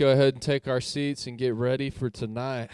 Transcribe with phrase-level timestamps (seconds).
[0.00, 2.70] go ahead and take our seats and get ready for tonight.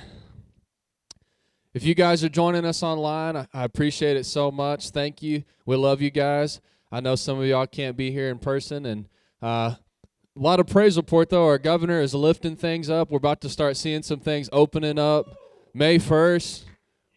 [1.75, 4.91] If you guys are joining us online, I, appreciate it so much.
[4.91, 5.43] Thank you.
[5.65, 6.61] We love you guys.
[6.93, 9.09] I know some of y'all can't be here in person, and
[9.43, 9.79] uh, a
[10.37, 11.47] lot of praise report though.
[11.47, 13.11] Our governor is lifting things up.
[13.11, 15.27] We're about to start seeing some things opening up.
[15.75, 16.65] May first,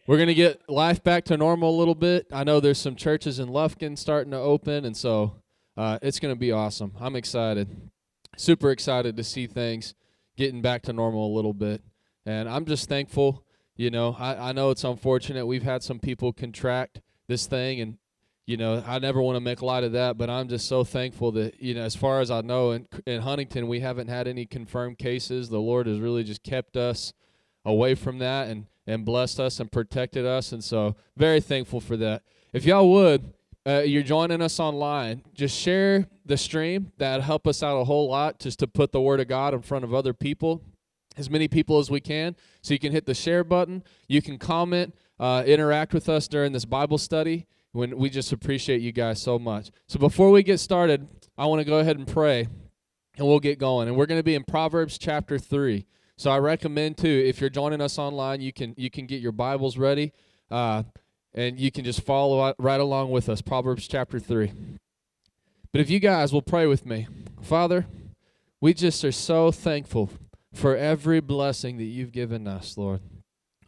[0.08, 2.26] we're gonna get life back to normal a little bit.
[2.32, 5.36] I know there's some churches in Lufkin starting to open, and so
[5.76, 6.94] uh, it's gonna be awesome.
[6.98, 7.68] I'm excited,
[8.36, 9.94] super excited to see things
[10.40, 11.82] getting back to normal a little bit,
[12.24, 13.44] and I'm just thankful.
[13.76, 17.98] You know, I, I know it's unfortunate we've had some people contract this thing, and
[18.46, 21.30] you know, I never want to make light of that, but I'm just so thankful
[21.32, 24.46] that, you know, as far as I know, in, in Huntington, we haven't had any
[24.46, 25.50] confirmed cases.
[25.50, 27.12] The Lord has really just kept us
[27.64, 30.52] away from that and, and blessed us and protected us.
[30.52, 32.22] And so, very thankful for that.
[32.52, 33.34] If y'all would,
[33.66, 36.92] uh, you're joining us online, just share the stream.
[36.96, 39.62] That'd help us out a whole lot just to put the Word of God in
[39.62, 40.62] front of other people,
[41.16, 42.36] as many people as we can.
[42.62, 46.52] So you can hit the share button, you can comment, uh, interact with us during
[46.52, 49.70] this Bible study when we just appreciate you guys so much.
[49.86, 51.06] So before we get started,
[51.36, 52.48] I want to go ahead and pray
[53.18, 53.88] and we'll get going.
[53.88, 55.86] And we're going to be in Proverbs chapter 3.
[56.16, 59.32] So I recommend too if you're joining us online, you can you can get your
[59.32, 60.12] Bibles ready
[60.50, 60.82] uh,
[61.34, 64.52] and you can just follow right along with us Proverbs chapter 3.
[65.72, 67.06] But if you guys will pray with me.
[67.42, 67.86] Father,
[68.60, 70.10] we just are so thankful
[70.52, 73.00] for every blessing that you've given us, Lord.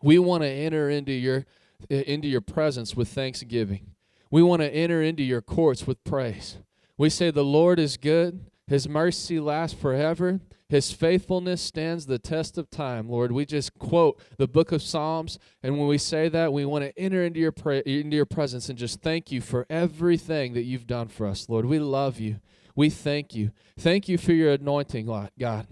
[0.02, 1.46] We want to enter into your
[1.88, 3.86] into your presence with thanksgiving.
[4.30, 6.58] We want to enter into your courts with praise.
[6.96, 10.40] We say the Lord is good, his mercy lasts forever,
[10.72, 13.06] his faithfulness stands the test of time.
[13.06, 16.82] Lord, we just quote the book of Psalms and when we say that, we want
[16.82, 20.62] to enter into your pra- into your presence and just thank you for everything that
[20.62, 21.66] you've done for us, Lord.
[21.66, 22.40] We love you.
[22.74, 23.50] We thank you.
[23.78, 25.04] Thank you for your anointing,
[25.38, 25.66] God.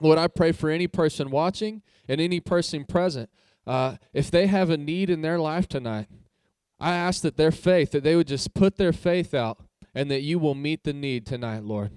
[0.00, 3.30] Lord, I pray for any person watching and any person present.
[3.64, 6.08] Uh, if they have a need in their life tonight,
[6.80, 9.60] I ask that their faith, that they would just put their faith out
[9.94, 11.92] and that you will meet the need tonight, Lord.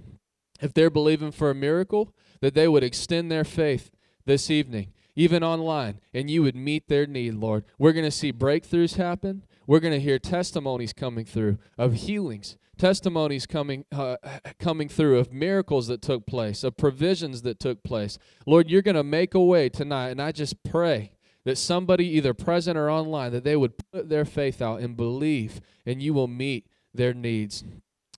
[0.61, 3.91] If they're believing for a miracle, that they would extend their faith
[4.25, 7.63] this evening, even online, and you would meet their need, Lord.
[7.77, 9.43] We're going to see breakthroughs happen.
[9.65, 14.17] We're going to hear testimonies coming through of healings, testimonies coming uh,
[14.59, 18.17] coming through of miracles that took place, of provisions that took place.
[18.45, 21.13] Lord, you're going to make a way tonight, and I just pray
[21.47, 25.61] that somebody either present or online that they would put their faith out and believe
[25.85, 27.63] and you will meet their needs.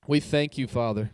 [0.07, 1.12] We thank you, Father.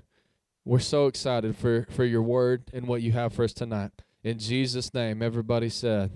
[0.66, 3.92] We're so excited for for your word and what you have for us tonight.
[4.24, 6.10] In Jesus name, everybody said,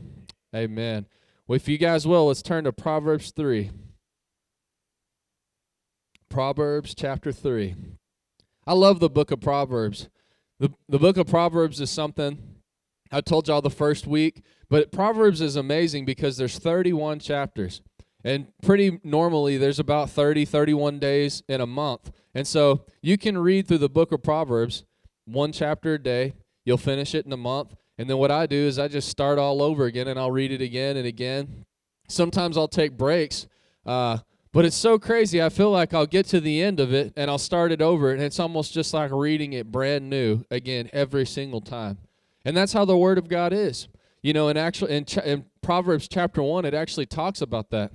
[0.55, 1.05] amen.
[1.47, 3.69] Well, if you guys will, let's turn to Proverbs 3.
[6.29, 7.75] Proverbs chapter 3.
[8.65, 10.09] I love the book of Proverbs.
[10.59, 12.59] The, the book of Proverbs is something
[13.11, 17.81] I told y'all the first week, but Proverbs is amazing because there's 31 chapters.
[18.23, 22.11] And pretty normally there's about 30, 31 days in a month.
[22.35, 24.83] And so you can read through the book of Proverbs
[25.25, 26.33] one chapter a day.
[26.65, 27.75] You'll finish it in a month.
[27.97, 30.51] And then what I do is I just start all over again and I'll read
[30.51, 31.65] it again and again.
[32.07, 33.47] Sometimes I'll take breaks.
[33.85, 34.19] Uh,
[34.51, 35.41] but it's so crazy.
[35.41, 38.11] I feel like I'll get to the end of it and I'll start it over.
[38.11, 41.99] And it's almost just like reading it brand new again every single time.
[42.45, 43.87] And that's how the Word of God is.
[44.21, 47.91] You know, in actual in, in Proverbs chapter one, it actually talks about that.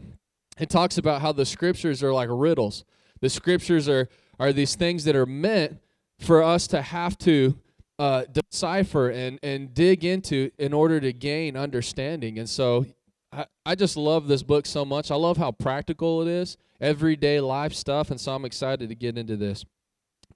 [0.58, 2.84] It talks about how the scriptures are like riddles.
[3.20, 4.08] The scriptures are
[4.38, 5.78] are these things that are meant
[6.18, 7.58] for us to have to
[7.98, 12.38] uh, decipher and and dig into in order to gain understanding.
[12.38, 12.86] And so,
[13.32, 15.10] I I just love this book so much.
[15.10, 19.16] I love how practical it is, everyday life stuff, and so I'm excited to get
[19.18, 19.64] into this.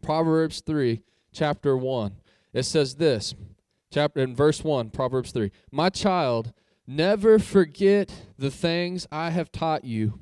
[0.03, 2.17] Proverbs three, chapter one.
[2.53, 3.35] It says this.
[3.93, 5.51] chapter in verse 1, Proverbs 3.
[5.71, 6.53] My child,
[6.89, 10.19] never forget the things I have taught you.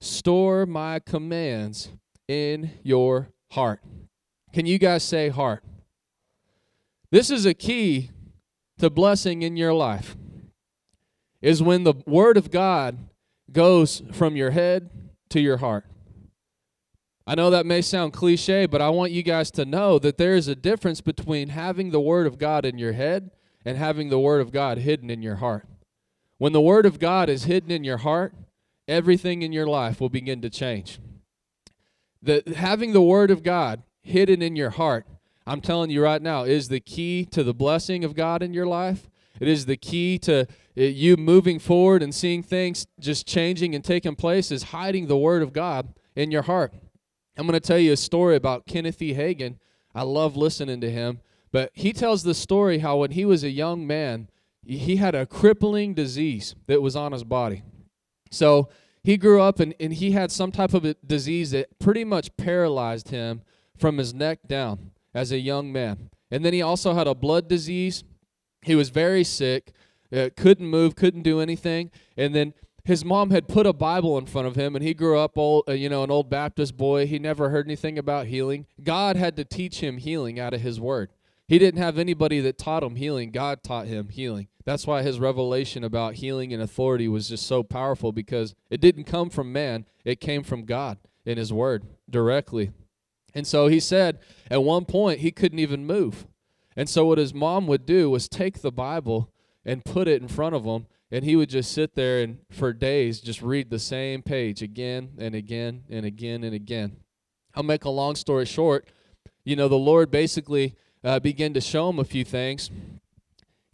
[0.00, 1.90] Store my commands
[2.28, 3.80] in your heart.
[4.52, 5.64] Can you guys say heart?
[7.10, 8.10] This is a key
[8.78, 10.16] to blessing in your life.
[11.40, 12.98] Is when the word of God
[13.50, 14.90] goes from your head
[15.30, 15.86] to your heart.
[17.26, 20.34] I know that may sound cliche, but I want you guys to know that there
[20.34, 23.30] is a difference between having the Word of God in your head
[23.64, 25.64] and having the Word of God hidden in your heart.
[26.40, 28.32] When the Word of God is hidden in your heart,
[28.88, 30.98] everything in your life will begin to change.
[32.22, 35.06] The, having the Word of God hidden in your heart,
[35.46, 38.64] I'm telling you right now, is the key to the blessing of God in your
[38.64, 39.10] life.
[39.38, 43.84] It is the key to uh, you moving forward and seeing things just changing and
[43.84, 46.72] taking place, is hiding the Word of God in your heart.
[47.36, 49.12] I'm going to tell you a story about Kenneth E.
[49.12, 49.58] Hagin.
[49.94, 51.20] I love listening to him,
[51.52, 54.30] but he tells the story how when he was a young man,
[54.64, 57.62] he had a crippling disease that was on his body.
[58.30, 58.68] So
[59.02, 62.36] he grew up and, and he had some type of a disease that pretty much
[62.36, 63.42] paralyzed him
[63.76, 66.10] from his neck down as a young man.
[66.30, 68.04] And then he also had a blood disease.
[68.62, 69.72] He was very sick,
[70.12, 71.90] uh, couldn't move, couldn't do anything.
[72.16, 72.54] And then
[72.84, 75.64] his mom had put a Bible in front of him, and he grew up old,
[75.68, 77.06] uh, you know, an old Baptist boy.
[77.06, 78.66] He never heard anything about healing.
[78.82, 81.10] God had to teach him healing out of His Word.
[81.50, 83.32] He didn't have anybody that taught him healing.
[83.32, 84.46] God taught him healing.
[84.64, 89.02] That's why his revelation about healing and authority was just so powerful because it didn't
[89.02, 92.70] come from man, it came from God in His Word directly.
[93.34, 96.24] And so he said at one point he couldn't even move.
[96.76, 99.32] And so what his mom would do was take the Bible
[99.64, 102.72] and put it in front of him and he would just sit there and for
[102.72, 106.98] days just read the same page again and again and again and again.
[107.56, 108.88] I'll make a long story short.
[109.42, 112.70] You know, the Lord basically uh, began to show him a few things.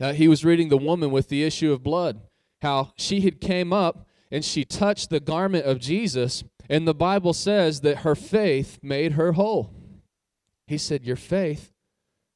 [0.01, 2.21] Uh, he was reading the woman with the issue of blood,
[2.63, 7.33] how she had came up and she touched the garment of Jesus, and the Bible
[7.33, 9.73] says that her faith made her whole.
[10.67, 11.73] He said, Your faith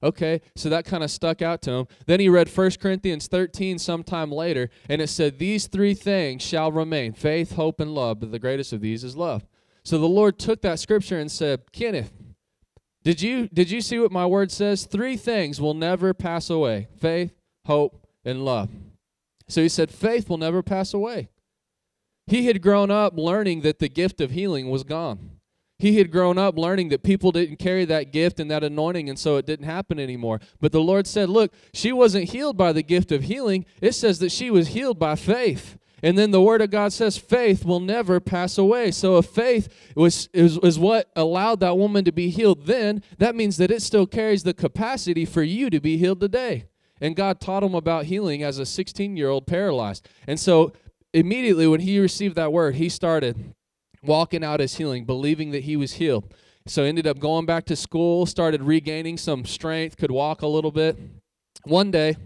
[0.02, 1.86] Okay, so that kind of stuck out to him.
[2.06, 6.72] Then he read 1 Corinthians 13 sometime later, and it said, These three things shall
[6.72, 9.46] remain faith, hope, and love, but the greatest of these is love.
[9.82, 12.12] So the Lord took that scripture and said, Kenneth,
[13.02, 14.84] did you, did you see what my word says?
[14.84, 17.32] Three things will never pass away faith,
[17.66, 18.70] hope, and love.
[19.48, 21.30] So he said, Faith will never pass away.
[22.26, 25.40] He had grown up learning that the gift of healing was gone
[25.80, 29.18] he had grown up learning that people didn't carry that gift and that anointing, and
[29.18, 30.38] so it didn't happen anymore.
[30.60, 33.64] But the Lord said, Look, she wasn't healed by the gift of healing.
[33.80, 35.78] It says that she was healed by faith.
[36.02, 38.90] And then the Word of God says faith will never pass away.
[38.90, 43.34] So if faith was, is, is what allowed that woman to be healed then, that
[43.34, 46.66] means that it still carries the capacity for you to be healed today.
[47.00, 50.08] And God taught him about healing as a 16 year old paralyzed.
[50.26, 50.72] And so
[51.12, 53.54] immediately when he received that word, he started
[54.02, 56.32] walking out his healing, believing that he was healed.
[56.66, 60.70] So ended up going back to school, started regaining some strength, could walk a little
[60.70, 60.98] bit.
[61.64, 62.16] One day,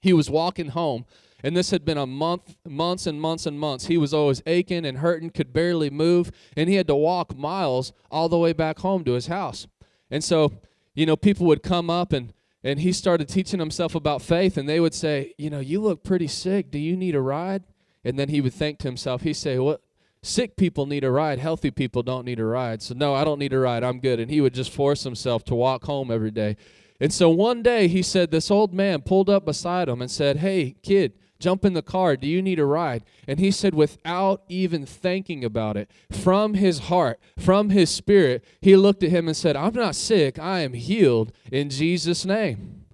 [0.00, 1.06] he was walking home,
[1.44, 3.86] and this had been a month, months and months and months.
[3.86, 7.92] He was always aching and hurting, could barely move, and he had to walk miles
[8.10, 9.66] all the way back home to his house.
[10.10, 10.52] And so,
[10.94, 12.32] you know, people would come up and
[12.66, 16.02] and he started teaching himself about faith, and they would say, you know, you look
[16.02, 16.70] pretty sick.
[16.70, 17.64] Do you need a ride?
[18.02, 19.82] And then he would think to himself, he'd say, What
[20.22, 22.80] sick people need a ride, healthy people don't need a ride.
[22.80, 24.18] So, no, I don't need a ride, I'm good.
[24.18, 26.56] And he would just force himself to walk home every day.
[26.98, 30.38] And so one day he said, This old man pulled up beside him and said,
[30.38, 31.12] Hey, kid,
[31.44, 32.16] jump in the car.
[32.16, 33.04] Do you need a ride?
[33.28, 38.76] And he said, without even thinking about it, from his heart, from his spirit, he
[38.76, 42.86] looked at him and said, I'm not sick, I am healed in Jesus' name.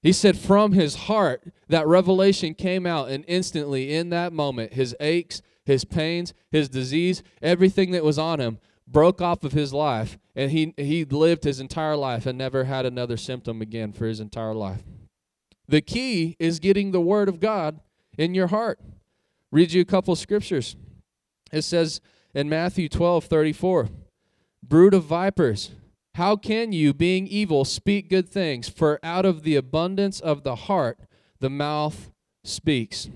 [0.00, 4.94] He said, from his heart, that revelation came out, and instantly in that moment, his
[5.00, 10.18] aches, his pains, his disease, everything that was on him broke off of his life
[10.34, 14.20] and he he lived his entire life and never had another symptom again for his
[14.20, 14.82] entire life.
[15.72, 17.80] The key is getting the word of God
[18.18, 18.78] in your heart.
[19.50, 20.76] Read you a couple scriptures.
[21.50, 22.02] It says
[22.34, 23.88] in Matthew 12, 34,
[24.62, 25.70] Brood of vipers,
[26.16, 28.68] how can you, being evil, speak good things?
[28.68, 30.98] For out of the abundance of the heart,
[31.40, 32.10] the mouth
[32.44, 33.08] speaks.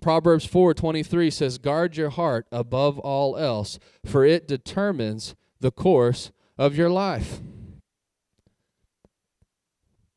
[0.00, 6.76] Proverbs 4:23 says, "Guard your heart above all else, for it determines the course of
[6.76, 7.40] your life."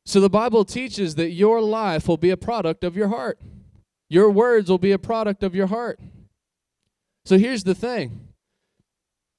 [0.06, 3.38] So the Bible teaches that your life will be a product of your heart.
[4.08, 5.98] Your words will be a product of your heart.
[7.24, 8.28] So here's the thing.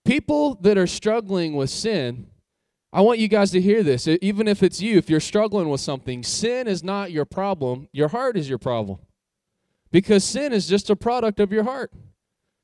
[0.05, 2.27] People that are struggling with sin,
[2.91, 4.07] I want you guys to hear this.
[4.07, 7.88] Even if it's you, if you're struggling with something, sin is not your problem.
[7.91, 9.00] Your heart is your problem.
[9.91, 11.91] Because sin is just a product of your heart.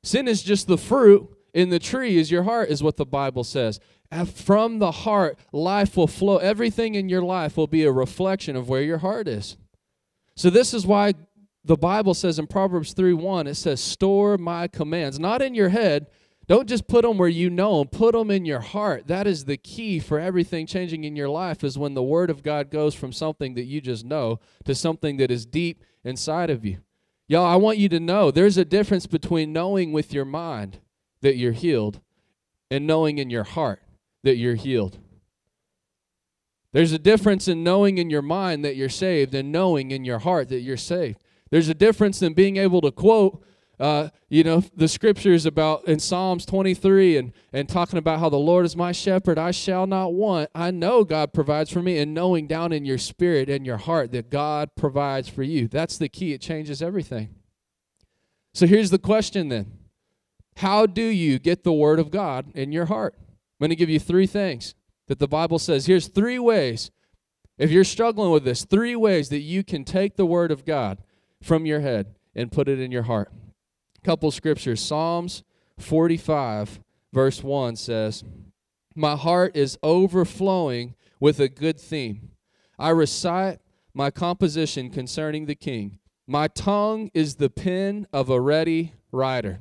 [0.02, 3.44] Sin is just the fruit in the tree is your heart is what the Bible
[3.44, 3.78] says.
[4.34, 6.36] From the heart life will flow.
[6.36, 9.56] Everything in your life will be a reflection of where your heart is.
[10.36, 11.14] So this is why
[11.64, 15.70] the Bible says in Proverbs 3 1, it says, Store my commands, not in your
[15.70, 16.08] head.
[16.48, 19.06] Don't just put them where you know them, put them in your heart.
[19.06, 22.42] That is the key for everything changing in your life, is when the Word of
[22.42, 26.64] God goes from something that you just know to something that is deep inside of
[26.64, 26.78] you.
[27.28, 30.80] Y'all, I want you to know there's a difference between knowing with your mind
[31.20, 32.00] that you're healed
[32.70, 33.80] and knowing in your heart
[34.22, 34.98] that you're healed.
[36.72, 40.20] There's a difference in knowing in your mind that you're saved and knowing in your
[40.20, 41.18] heart that you're saved.
[41.50, 43.44] There's a difference in being able to quote,
[43.78, 48.38] uh, you know, the scriptures about in Psalms 23 and, and talking about how the
[48.38, 50.48] Lord is my shepherd, I shall not want.
[50.54, 54.12] I know God provides for me, and knowing down in your spirit and your heart
[54.12, 55.68] that God provides for you.
[55.68, 56.32] That's the key.
[56.32, 57.34] It changes everything.
[58.54, 59.72] So here's the question then
[60.56, 63.14] How do you get the Word of God in your heart?
[63.62, 64.74] I'm going to give you three things
[65.06, 65.86] that the Bible says.
[65.86, 66.90] Here's three ways.
[67.58, 70.98] If you're struggling with this, three ways that you can take the Word of God
[71.40, 73.30] from your head and put it in your heart.
[74.02, 74.80] Couple scriptures.
[74.80, 75.44] Psalms
[75.78, 76.80] 45,
[77.12, 78.24] verse 1 says,
[78.96, 82.30] My heart is overflowing with a good theme.
[82.80, 83.60] I recite
[83.94, 86.00] my composition concerning the king.
[86.26, 89.60] My tongue is the pen of a ready writer.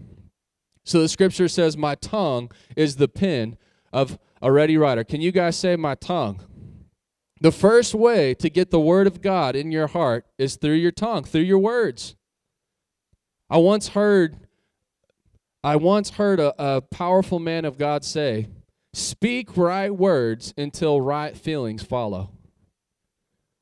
[0.84, 3.60] So the scripture says, My tongue is the pen
[3.94, 5.04] of a ready writer.
[5.04, 6.42] Can you guys say, My tongue?
[7.42, 10.92] The first way to get the word of God in your heart is through your
[10.92, 12.16] tongue, through your words.
[13.50, 14.38] I once heard
[15.64, 18.48] I once heard a, a powerful man of God say,
[18.94, 22.32] Speak right words until right feelings follow.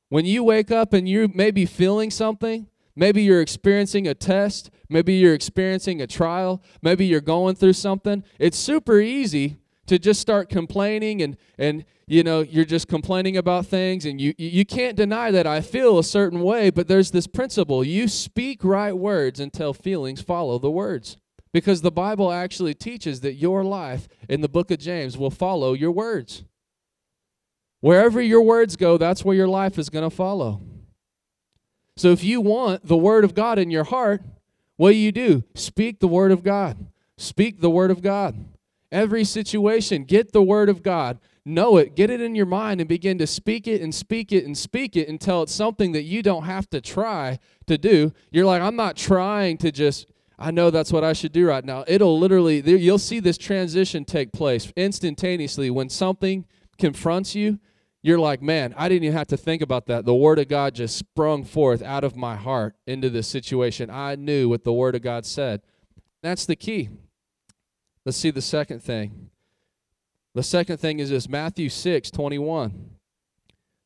[0.10, 4.72] When you wake up and you may be feeling something, maybe you're experiencing a test,
[4.90, 9.59] maybe you're experiencing a trial, maybe you're going through something, it's super easy
[9.90, 14.36] to just start complaining and and you know you're just complaining about things and you
[14.38, 17.84] you can't deny that I feel a certain way but there's this principle.
[17.84, 21.18] You speak right words until feelings follow the words.
[21.52, 25.74] Because the Bible actually teaches that your life in the book of James will follow
[25.74, 26.44] your words.
[27.80, 30.62] Wherever your words go that's where your life is going to follow.
[31.98, 34.22] So if you want the word of God in your heart
[34.76, 35.44] what do you do?
[35.56, 36.78] Speak the word of God.
[37.18, 38.46] Speak the word of God
[38.92, 40.04] every situation.
[40.04, 41.20] Get the word of God.
[41.46, 41.96] Know it.
[41.96, 44.96] Get it in your mind and begin to speak it and speak it and speak
[44.96, 48.14] it until it's something that you don't have to try to do.
[48.32, 51.66] You're like, I'm not trying to just, I know that's what I should do right
[51.66, 51.84] now.
[51.88, 55.70] It'll literally, you'll see this transition take place instantaneously.
[55.70, 56.46] When something
[56.78, 57.60] confronts you,
[58.02, 60.06] you're like, man, I didn't even have to think about that.
[60.06, 63.90] The Word of God just sprung forth out of my heart into this situation.
[63.90, 65.62] I knew what the Word of God said.
[66.22, 66.90] That's the key.
[68.06, 69.30] Let's see the second thing.
[70.36, 72.92] The second thing is this Matthew 6 21.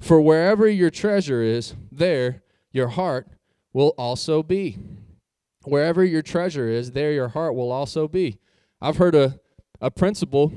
[0.01, 3.27] For wherever your treasure is, there your heart
[3.71, 4.77] will also be.
[5.63, 8.37] Wherever your treasure is, there your heart will also be.
[8.81, 9.39] I've heard a,
[9.79, 10.51] a principle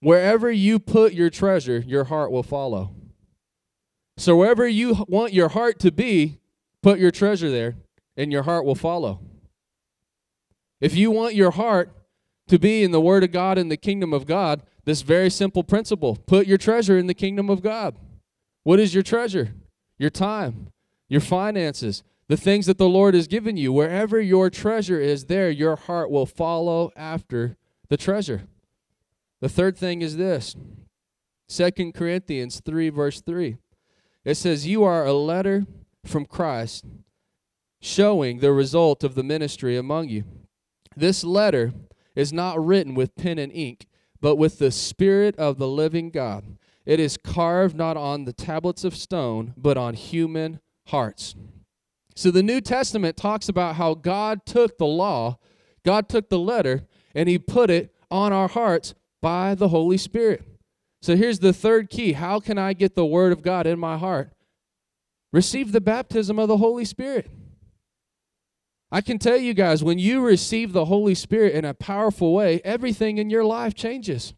[0.00, 2.90] wherever you put your treasure, your heart will follow.
[4.16, 6.38] So wherever you want your heart to be,
[6.82, 7.76] put your treasure there,
[8.16, 9.20] and your heart will follow.
[10.80, 11.92] If you want your heart
[12.52, 15.64] to be in the Word of God in the kingdom of God, this very simple
[15.64, 17.96] principle put your treasure in the kingdom of God.
[18.62, 19.54] What is your treasure?
[19.96, 20.68] Your time,
[21.08, 23.72] your finances, the things that the Lord has given you.
[23.72, 27.56] Wherever your treasure is, there your heart will follow after
[27.88, 28.42] the treasure.
[29.40, 30.54] The third thing is this
[31.48, 33.56] Second Corinthians 3, verse 3.
[34.26, 35.64] It says, You are a letter
[36.04, 36.84] from Christ
[37.80, 40.24] showing the result of the ministry among you.
[40.94, 41.72] This letter
[42.14, 43.86] is not written with pen and ink,
[44.20, 46.56] but with the Spirit of the living God.
[46.84, 51.34] It is carved not on the tablets of stone, but on human hearts.
[52.14, 55.38] So the New Testament talks about how God took the law,
[55.84, 60.44] God took the letter, and He put it on our hearts by the Holy Spirit.
[61.00, 63.96] So here's the third key how can I get the Word of God in my
[63.96, 64.32] heart?
[65.32, 67.30] Receive the baptism of the Holy Spirit.
[68.94, 72.60] I can tell you guys, when you receive the Holy Spirit in a powerful way,
[72.62, 74.34] everything in your life changes.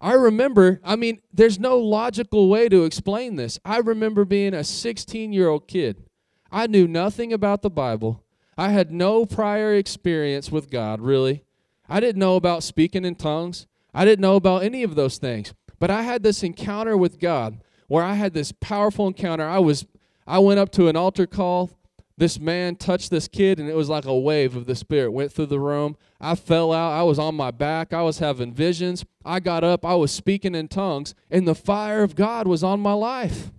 [0.00, 3.58] I remember, I mean, there's no logical way to explain this.
[3.66, 6.04] I remember being a 16 year old kid.
[6.50, 8.24] I knew nothing about the Bible.
[8.56, 11.44] I had no prior experience with God, really.
[11.90, 13.66] I didn't know about speaking in tongues.
[13.92, 15.52] I didn't know about any of those things.
[15.78, 19.44] But I had this encounter with God where I had this powerful encounter.
[19.44, 19.84] I was
[20.26, 21.77] I went up to an altar call.
[22.18, 25.32] This man touched this kid and it was like a wave of the spirit went
[25.32, 25.96] through the room.
[26.20, 26.90] I fell out.
[26.90, 27.92] I was on my back.
[27.92, 29.04] I was having visions.
[29.24, 29.84] I got up.
[29.84, 33.52] I was speaking in tongues and the fire of God was on my life.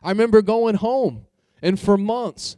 [0.00, 1.26] I remember going home
[1.60, 2.56] and for months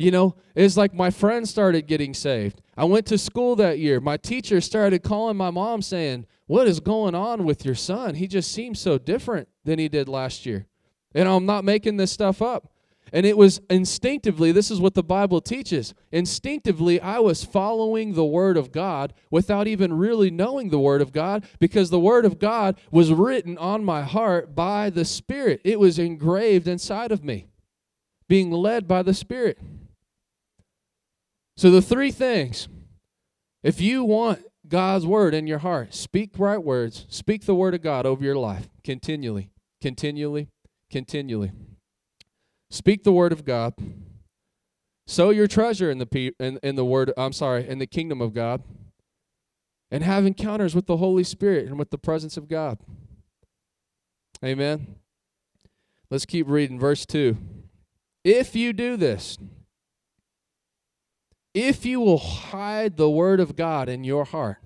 [0.00, 2.62] you know, it's like my friends started getting saved.
[2.74, 4.00] I went to school that year.
[4.00, 8.14] My teacher started calling my mom saying, What is going on with your son?
[8.14, 10.66] He just seems so different than he did last year.
[11.14, 12.72] And I'm not making this stuff up.
[13.12, 15.94] And it was instinctively, this is what the Bible teaches.
[16.12, 21.12] Instinctively, I was following the Word of God without even really knowing the Word of
[21.12, 25.60] God because the Word of God was written on my heart by the Spirit.
[25.64, 27.48] It was engraved inside of me,
[28.28, 29.58] being led by the Spirit.
[31.56, 32.68] So, the three things
[33.62, 37.82] if you want God's word in your heart, speak right words, speak the word of
[37.82, 39.50] God over your life continually,
[39.82, 40.48] continually,
[40.90, 41.52] continually.
[42.70, 43.74] Speak the word of God.
[45.06, 48.20] Sow your treasure in the pe- in, in the word, I'm sorry, in the kingdom
[48.20, 48.62] of God.
[49.90, 52.78] And have encounters with the Holy Spirit and with the presence of God.
[54.44, 54.94] Amen.
[56.10, 57.36] Let's keep reading verse 2.
[58.22, 59.36] If you do this,
[61.54, 64.58] if you will hide the word of God in your heart,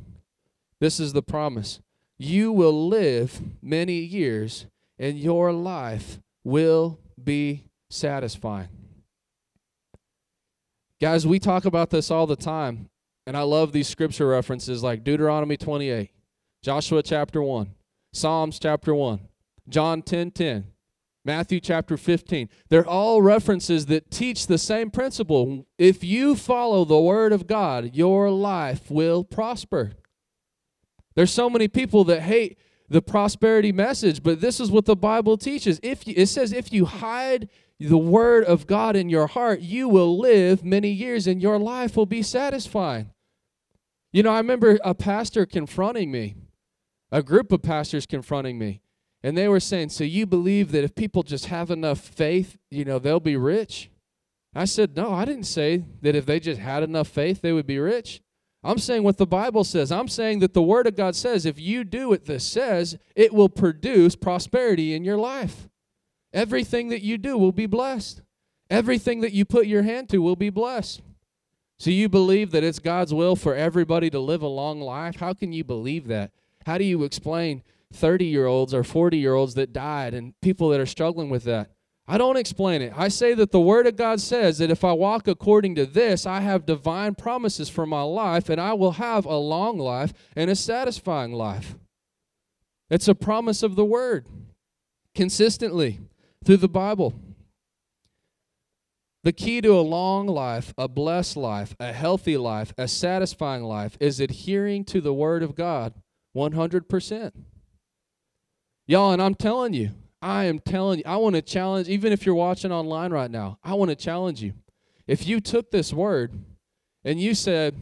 [0.81, 1.81] this is the promise.
[2.19, 4.67] You will live many years
[4.99, 8.69] and your life will be satisfying.
[11.01, 12.89] Guys, we talk about this all the time,
[13.27, 16.11] and I love these scripture references like Deuteronomy 28,
[16.63, 17.75] Joshua chapter 1,
[18.13, 19.21] Psalms chapter 1,
[19.69, 20.65] John 10 10,
[21.25, 22.49] Matthew chapter 15.
[22.69, 25.67] They're all references that teach the same principle.
[25.79, 29.93] If you follow the word of God, your life will prosper.
[31.15, 35.37] There's so many people that hate the prosperity message, but this is what the Bible
[35.37, 35.81] teaches.
[35.83, 37.49] If you, it says if you hide
[37.81, 41.97] the word of God in your heart, you will live many years and your life
[41.97, 43.11] will be satisfying.
[44.13, 46.37] You know, I remember a pastor confronting me,
[47.11, 48.81] a group of pastors confronting me.
[49.25, 52.85] And they were saying, So you believe that if people just have enough faith, you
[52.85, 53.91] know, they'll be rich?
[54.55, 57.67] I said, No, I didn't say that if they just had enough faith, they would
[57.67, 58.21] be rich.
[58.63, 59.91] I'm saying what the Bible says.
[59.91, 63.35] I'm saying that the Word of God says if you do what this says, it
[63.35, 65.69] will produce prosperity in your life.
[66.35, 68.21] Everything that you do will be blessed.
[68.69, 71.01] Everything that you put your hand to will be blessed.
[71.79, 75.17] So you believe that it's God's will for everybody to live a long life?
[75.17, 76.33] How can you believe that?
[76.67, 77.63] How do you explain
[77.95, 81.45] 30 year olds or 40 year olds that died and people that are struggling with
[81.45, 81.71] that.
[82.07, 82.93] I don't explain it.
[82.95, 86.27] I say that the Word of God says that if I walk according to this,
[86.27, 90.51] I have divine promises for my life and I will have a long life and
[90.51, 91.77] a satisfying life.
[92.91, 94.27] It's a promise of the Word
[95.15, 96.01] consistently
[96.45, 97.15] through the Bible.
[99.23, 103.97] The key to a long life, a blessed life, a healthy life, a satisfying life
[103.99, 105.95] is adhering to the Word of God
[106.37, 107.33] 100%.
[108.87, 112.27] Y'all, and I'm telling you, I am telling you, I want to challenge, even if
[112.27, 114.53] you're watching online right now, I want to challenge you.
[115.07, 116.33] If you took this word
[117.03, 117.77] and you said,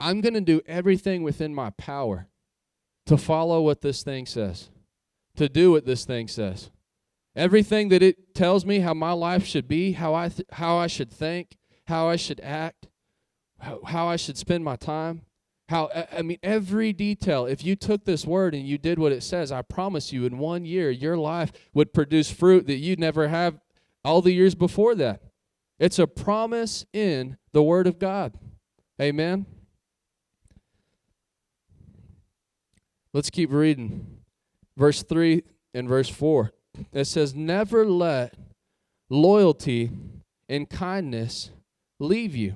[0.00, 2.26] I'm going to do everything within my power
[3.06, 4.70] to follow what this thing says,
[5.36, 6.70] to do what this thing says,
[7.38, 10.88] everything that it tells me how my life should be, how I, th- how I
[10.88, 12.88] should think, how I should act,
[13.60, 15.22] how, how I should spend my time,
[15.68, 19.22] how, I mean, every detail, if you took this word and you did what it
[19.22, 23.28] says, I promise you, in one year, your life would produce fruit that you'd never
[23.28, 23.60] have
[24.04, 25.22] all the years before that.
[25.78, 28.34] It's a promise in the Word of God.
[29.00, 29.46] Amen.
[33.12, 34.18] Let's keep reading.
[34.76, 35.42] Verse 3
[35.74, 36.52] and verse 4.
[36.92, 38.34] It says, Never let
[39.10, 39.90] loyalty
[40.48, 41.50] and kindness
[41.98, 42.54] leave you.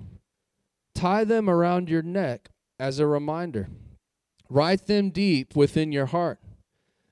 [0.95, 3.69] Tie them around your neck as a reminder.
[4.49, 6.39] Write them deep within your heart.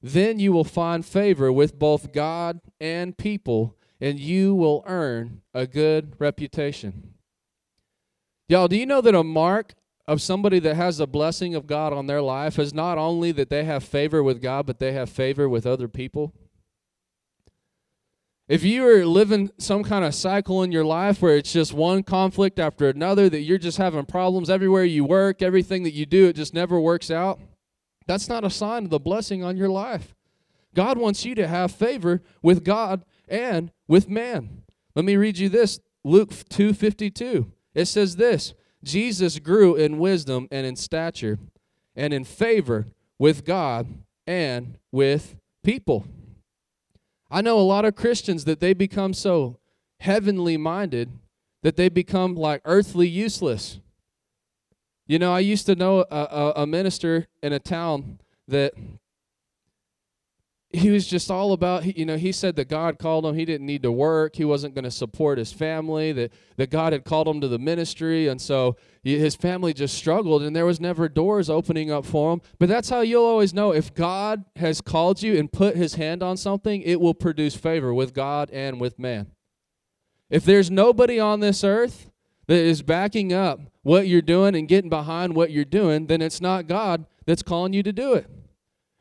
[0.03, 5.67] Then you will find favor with both God and people, and you will earn a
[5.67, 7.15] good reputation.
[8.49, 9.75] Y'all, do you know that a mark
[10.09, 13.49] of somebody that has a blessing of God on their life is not only that
[13.49, 16.33] they have favor with God, but they have favor with other people?
[18.51, 22.03] If you are living some kind of cycle in your life where it's just one
[22.03, 26.27] conflict after another, that you're just having problems everywhere you work, everything that you do,
[26.27, 27.39] it just never works out,
[28.09, 30.17] that's not a sign of the blessing on your life.
[30.75, 34.65] God wants you to have favor with God and with man.
[34.97, 37.53] Let me read you this Luke 2:52.
[37.73, 41.39] It says this, Jesus grew in wisdom and in stature
[41.95, 43.87] and in favor with God
[44.27, 46.05] and with people.
[47.31, 49.59] I know a lot of Christians that they become so
[50.01, 51.11] heavenly minded
[51.63, 53.81] that they become like earthly useless.
[55.07, 58.75] You know, I used to know a, a, a minister in a town that
[60.73, 63.35] he was just all about you know he said that god called him.
[63.35, 64.37] He didn't need to work.
[64.37, 67.59] He wasn't going to support his family that, that god had called him to the
[67.59, 68.29] ministry.
[68.29, 72.43] And so his family just struggled and there was never doors opening up for him.
[72.59, 76.23] But that's how you'll always know if god has called you and put his hand
[76.23, 79.33] on something it will produce favor with god and with man.
[80.29, 82.11] If there's nobody on this earth
[82.47, 86.41] that is backing up what you're doing and getting behind what you're doing then it's
[86.41, 88.29] not god that's calling you to do it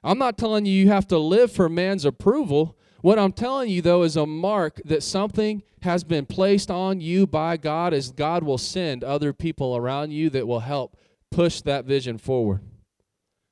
[0.04, 2.78] I'm not telling you you have to live for man's approval.
[3.02, 7.26] What I'm telling you, though, is a mark that something has been placed on you
[7.26, 10.98] by God as God will send other people around you that will help
[11.32, 12.62] push that vision forward.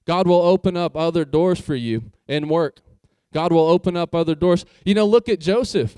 [0.06, 2.80] God will open up other doors for you in work.
[3.34, 4.66] God will open up other doors.
[4.86, 5.96] You know, look at Joseph.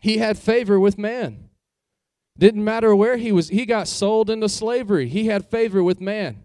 [0.00, 1.48] He had favor with man.
[2.38, 5.08] Didn't matter where he was, he got sold into slavery.
[5.08, 6.44] He had favor with man.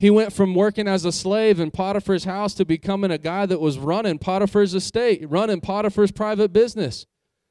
[0.00, 3.60] He went from working as a slave in Potiphar's house to becoming a guy that
[3.60, 7.04] was running Potiphar's estate, running Potiphar's private business.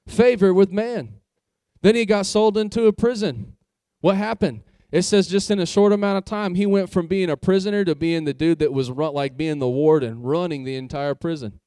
[0.08, 1.20] Favor with man.
[1.84, 3.56] Then he got sold into a prison.
[4.02, 4.64] What happened?
[4.92, 7.86] It says just in a short amount of time, he went from being a prisoner
[7.86, 11.60] to being the dude that was run, like being the warden, running the entire prison.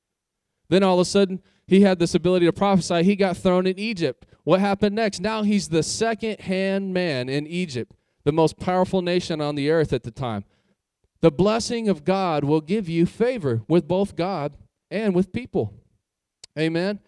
[0.68, 3.05] Then all of a sudden, he had this ability to prophesy.
[3.05, 4.27] He got thrown in Egypt.
[4.42, 5.21] What happened next?
[5.21, 9.92] Now he's the second hand man in Egypt, the most powerful nation on the earth
[9.92, 10.45] at the time
[11.22, 14.56] the blessing of God will give you favor with both God
[14.90, 15.72] and with people.
[16.58, 16.98] Amen.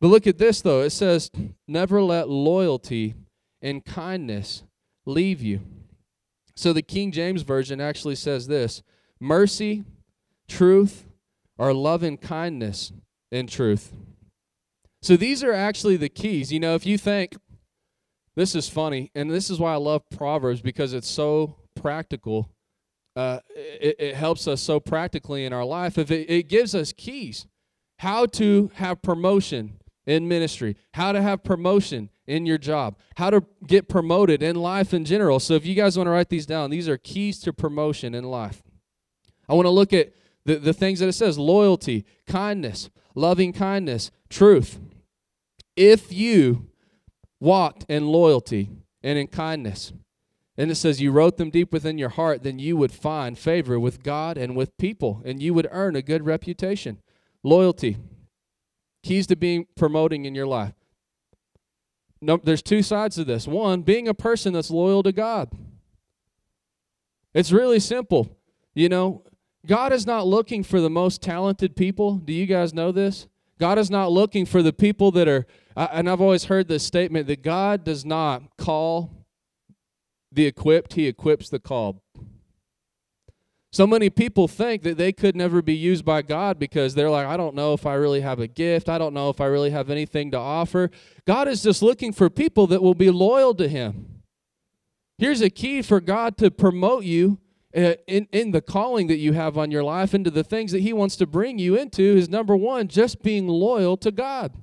[0.00, 0.82] But look at this, though.
[0.82, 1.30] It says,
[1.66, 3.14] Never let loyalty
[3.62, 4.62] and kindness
[5.06, 5.60] leave you.
[6.54, 8.82] So the King James Version actually says this
[9.18, 9.84] mercy,
[10.46, 11.06] truth,
[11.56, 12.92] or love and kindness
[13.32, 13.92] and truth.
[15.02, 16.52] So these are actually the keys.
[16.52, 17.36] You know, if you think,
[18.36, 22.50] this is funny, and this is why I love Proverbs because it's so practical
[23.16, 25.98] uh, it, it, helps us so practically in our life.
[25.98, 27.46] If it, it gives us keys,
[27.98, 33.44] how to have promotion in ministry, how to have promotion in your job, how to
[33.66, 35.38] get promoted in life in general.
[35.38, 38.24] So if you guys want to write these down, these are keys to promotion in
[38.24, 38.62] life.
[39.48, 40.12] I want to look at
[40.44, 44.80] the, the things that it says loyalty, kindness, loving kindness, truth.
[45.76, 46.68] If you
[47.40, 48.70] walked in loyalty
[49.02, 49.92] and in kindness,
[50.56, 53.78] and it says, You wrote them deep within your heart, then you would find favor
[53.78, 57.00] with God and with people, and you would earn a good reputation.
[57.42, 57.96] Loyalty.
[59.02, 60.74] Keys to being promoting in your life.
[62.20, 63.46] No, there's two sides to this.
[63.46, 65.50] One, being a person that's loyal to God.
[67.34, 68.38] It's really simple.
[68.74, 69.24] You know,
[69.66, 72.16] God is not looking for the most talented people.
[72.16, 73.28] Do you guys know this?
[73.58, 77.26] God is not looking for the people that are, and I've always heard this statement
[77.26, 79.23] that God does not call
[80.34, 82.00] the equipped, he equips the called.
[83.72, 87.26] So many people think that they could never be used by God because they're like,
[87.26, 88.88] I don't know if I really have a gift.
[88.88, 90.92] I don't know if I really have anything to offer.
[91.26, 94.22] God is just looking for people that will be loyal to Him.
[95.18, 97.40] Here's a key for God to promote you
[97.76, 100.82] uh, in, in the calling that you have on your life into the things that
[100.82, 104.54] He wants to bring you into is number one, just being loyal to God.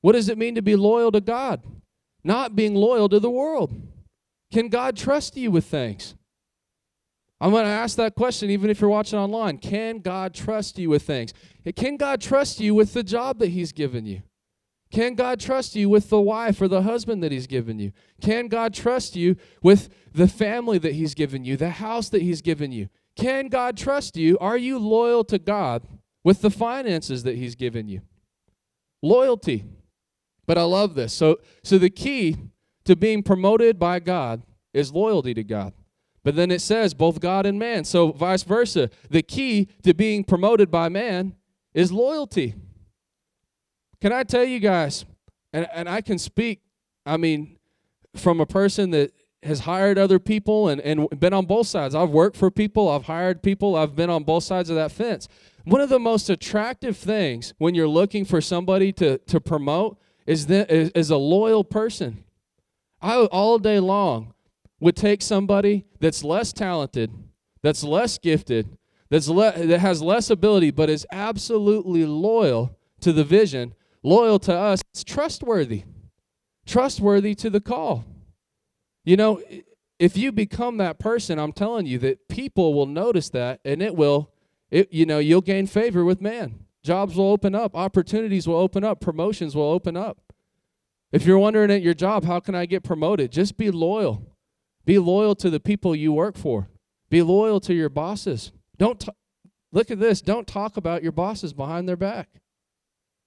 [0.00, 1.62] What does it mean to be loyal to God?
[2.24, 3.72] Not being loyal to the world.
[4.52, 6.14] Can God trust you with things?
[7.40, 9.58] I'm going to ask that question even if you're watching online.
[9.58, 11.32] Can God trust you with things?
[11.74, 14.22] Can God trust you with the job that He's given you?
[14.92, 17.92] Can God trust you with the wife or the husband that He's given you?
[18.20, 22.42] Can God trust you with the family that He's given you, the house that He's
[22.42, 22.88] given you?
[23.16, 24.38] Can God trust you?
[24.38, 25.82] Are you loyal to God
[26.22, 28.02] with the finances that He's given you?
[29.02, 29.64] Loyalty.
[30.46, 31.12] But I love this.
[31.12, 32.36] So, so the key
[32.84, 34.42] to being promoted by God
[34.72, 35.72] is loyalty to God.
[36.24, 37.84] But then it says both God and man.
[37.84, 38.90] So, vice versa.
[39.10, 41.34] The key to being promoted by man
[41.74, 42.54] is loyalty.
[44.00, 45.04] Can I tell you guys,
[45.52, 46.62] and, and I can speak,
[47.04, 47.58] I mean,
[48.14, 51.94] from a person that has hired other people and, and been on both sides.
[51.94, 55.28] I've worked for people, I've hired people, I've been on both sides of that fence.
[55.64, 60.46] One of the most attractive things when you're looking for somebody to, to promote is,
[60.46, 62.24] the, is, is a loyal person.
[63.02, 64.32] I all day long
[64.80, 67.10] would take somebody that's less talented,
[67.62, 68.78] that's less gifted,
[69.10, 74.54] that's le- that has less ability, but is absolutely loyal to the vision, loyal to
[74.54, 74.80] us.
[74.92, 75.84] It's trustworthy,
[76.64, 78.04] trustworthy to the call.
[79.04, 79.42] You know,
[79.98, 83.96] if you become that person, I'm telling you that people will notice that, and it
[83.96, 84.30] will
[84.70, 86.64] it, you know, you'll gain favor with man.
[86.82, 90.31] Jobs will open up, opportunities will open up, promotions will open up.
[91.12, 93.30] If you're wondering at your job, how can I get promoted?
[93.30, 94.26] Just be loyal.
[94.86, 96.68] Be loyal to the people you work for.
[97.10, 98.52] Be loyal to your bosses.
[98.78, 99.08] Don't t-
[99.70, 100.22] look at this.
[100.22, 102.28] Don't talk about your bosses behind their back.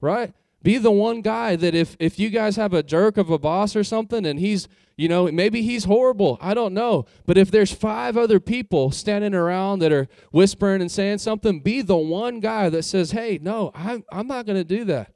[0.02, 0.34] Right?
[0.63, 3.76] Be the one guy that if if you guys have a jerk of a boss
[3.76, 4.67] or something and he's,
[4.98, 6.39] you know, maybe he's horrible.
[6.41, 7.06] I don't know.
[7.28, 11.84] But if there's five other people standing around that are whispering and saying something, be
[11.84, 15.14] the one guy that says, "Hey, no, I'm I'm not going to do that.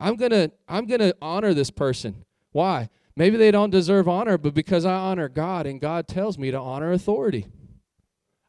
[0.00, 2.88] I'm going to I'm going to honor this person." Why?
[3.16, 6.58] Maybe they don't deserve honor, but because I honor God and God tells me to
[6.58, 7.46] honor authority.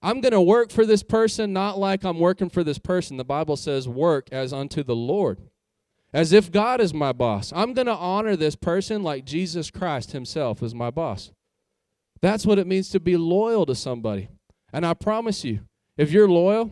[0.01, 3.17] I'm going to work for this person not like I'm working for this person.
[3.17, 5.37] The Bible says, "Work as unto the Lord."
[6.13, 7.53] as if God is my boss.
[7.55, 11.31] I'm going to honor this person like Jesus Christ himself is my boss.
[12.21, 14.29] That's what it means to be loyal to somebody.
[14.73, 15.61] And I promise you,
[15.97, 16.69] if you're loyal,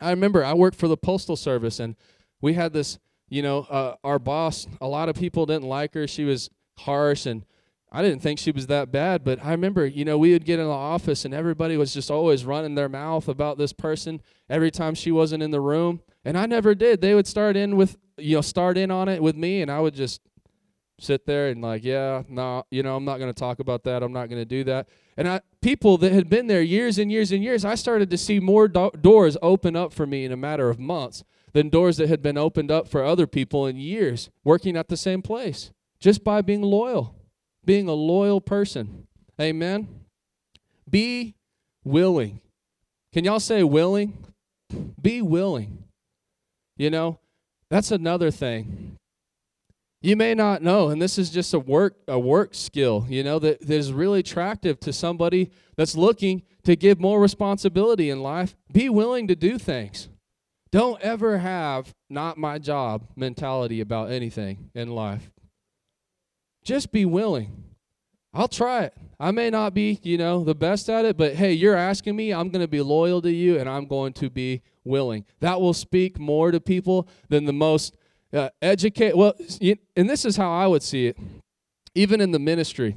[0.00, 1.96] I remember I worked for the Postal Service and
[2.40, 2.98] we had this,
[3.28, 6.06] you know, uh, our boss, a lot of people didn't like her.
[6.06, 7.44] She was harsh and
[7.94, 10.58] I didn't think she was that bad, but I remember, you know, we would get
[10.58, 14.72] in the office and everybody was just always running their mouth about this person every
[14.72, 16.00] time she wasn't in the room.
[16.24, 17.00] And I never did.
[17.00, 19.78] They would start in with, you know, start in on it with me, and I
[19.78, 20.20] would just
[20.98, 24.02] sit there and like, yeah, no, you know, I'm not going to talk about that.
[24.02, 24.88] I'm not going to do that.
[25.16, 28.18] And I, people that had been there years and years and years, I started to
[28.18, 31.22] see more do- doors open up for me in a matter of months
[31.54, 34.96] than doors that had been opened up for other people in years working at the
[34.96, 37.14] same place just by being loyal,
[37.64, 39.06] being a loyal person.
[39.40, 39.88] Amen.
[40.90, 41.34] Be
[41.84, 42.40] willing.
[43.12, 44.12] Can y'all say willing?
[45.00, 45.84] Be willing.
[46.76, 47.20] You know,
[47.70, 48.96] that's another thing.
[50.02, 53.38] You may not know, and this is just a work a work skill, you know,
[53.38, 58.54] that, that is really attractive to somebody that's looking to give more responsibility in life.
[58.70, 60.08] Be willing to do things.
[60.74, 65.30] Don't ever have not my job mentality about anything in life.
[66.64, 67.62] Just be willing.
[68.32, 68.94] I'll try it.
[69.20, 72.34] I may not be, you know, the best at it, but hey, you're asking me,
[72.34, 75.24] I'm going to be loyal to you and I'm going to be willing.
[75.38, 77.96] That will speak more to people than the most
[78.32, 79.16] uh, educate.
[79.16, 79.34] Well,
[79.94, 81.16] and this is how I would see it,
[81.94, 82.96] even in the ministry.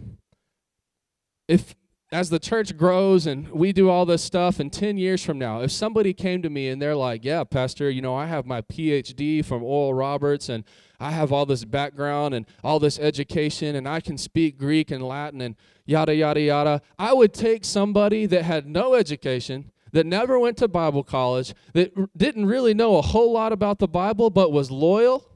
[1.48, 1.76] If
[2.12, 5.62] as the church grows and we do all this stuff, and 10 years from now,
[5.62, 8.62] if somebody came to me and they're like, Yeah, Pastor, you know, I have my
[8.62, 10.63] PhD from Oral Roberts and
[11.00, 15.04] I have all this background and all this education and I can speak Greek and
[15.04, 16.82] Latin and yada, yada, yada.
[16.98, 22.17] I would take somebody that had no education that never went to Bible college, that
[22.17, 25.30] didn't really know a whole lot about the Bible, but was loyal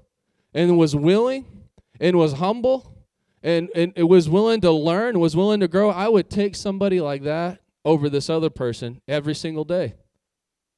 [0.53, 1.45] and was willing
[1.99, 2.90] and was humble
[3.43, 7.01] and, and it was willing to learn, was willing to grow, I would take somebody
[7.01, 9.95] like that over this other person every single day.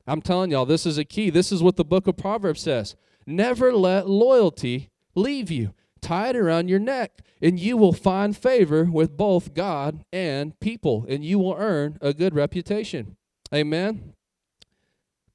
[0.05, 1.29] I'm telling y'all, this is a key.
[1.29, 2.95] This is what the book of Proverbs says.
[3.25, 5.73] Never let loyalty leave you.
[6.01, 11.05] Tie it around your neck, and you will find favor with both God and people,
[11.07, 13.15] and you will earn a good reputation.
[13.53, 14.13] Amen.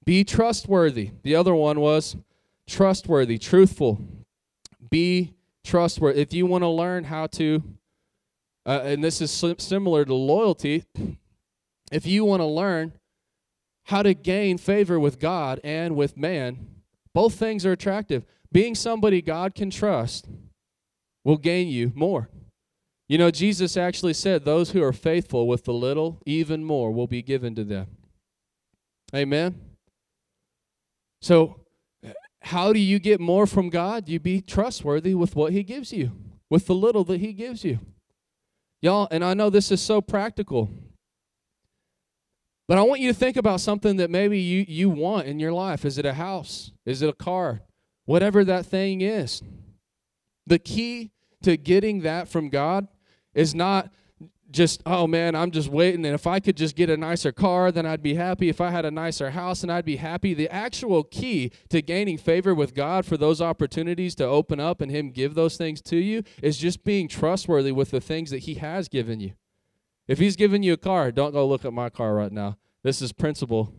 [0.05, 1.13] Be trustworthy.
[1.23, 2.17] The other one was
[2.67, 4.03] trustworthy, truthful.
[4.91, 6.21] Be trustworthy.
[6.21, 7.63] If you want to learn how to,
[8.67, 10.85] uh, and this is similar to loyalty,
[11.91, 12.93] if you want to learn
[13.85, 16.67] how to gain favor with God and with man,
[17.15, 18.25] both things are attractive.
[18.53, 20.27] Being somebody God can trust
[21.25, 22.29] will gain you more.
[23.09, 27.07] You know, Jesus actually said, Those who are faithful with the little, even more will
[27.07, 27.87] be given to them.
[29.15, 29.59] Amen.
[31.23, 31.61] So,
[32.43, 34.09] how do you get more from God?
[34.09, 36.13] You be trustworthy with what He gives you,
[36.49, 37.81] with the little that He gives you.
[38.81, 40.71] Y'all, and I know this is so practical,
[42.69, 45.53] but I want you to think about something that maybe you, you want in your
[45.53, 45.85] life.
[45.85, 46.71] Is it a house?
[46.85, 47.63] Is it a car?
[48.05, 49.43] Whatever that thing is.
[50.47, 51.11] The key
[51.43, 52.89] to getting that from God
[53.35, 53.93] is not
[54.51, 56.05] just, oh man, I'm just waiting.
[56.05, 58.49] And if I could just get a nicer car, then I'd be happy.
[58.49, 60.35] If I had a nicer house, and I'd be happy.
[60.35, 64.91] The actual key to gaining favor with God for those opportunities to open up and
[64.91, 68.55] Him give those things to you is just being trustworthy with the things that He
[68.55, 69.33] has given you.
[70.07, 72.57] If He's given you a car, don't go look at my car right now.
[72.83, 73.73] This is principle.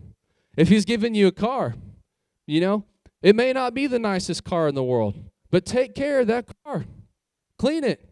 [0.55, 1.75] If He's given you a car,
[2.45, 2.85] you know,
[3.21, 5.15] it may not be the nicest car in the world,
[5.49, 6.85] but take care of that car.
[7.57, 8.07] Clean it.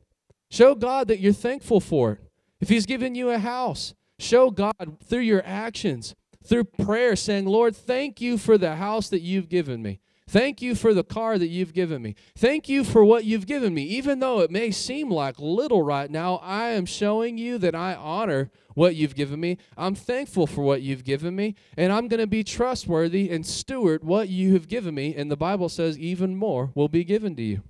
[0.49, 2.19] Show God that you're thankful for it.
[2.59, 7.75] If He's given you a house, show God through your actions, through prayer, saying, Lord,
[7.75, 9.99] thank you for the house that you've given me.
[10.29, 12.13] Thank you for the car that you've given me.
[12.37, 13.83] Thank you for what you've given me.
[13.83, 17.95] Even though it may seem like little right now, I am showing you that I
[17.95, 19.57] honor what you've given me.
[19.77, 24.03] I'm thankful for what you've given me, and I'm going to be trustworthy and steward
[24.03, 25.15] what you have given me.
[25.15, 27.61] And the Bible says, even more will be given to you.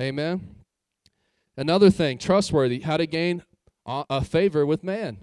[0.00, 0.56] Amen.
[1.56, 3.44] Another thing, trustworthy, how to gain
[3.86, 5.18] Uh, a favor with man.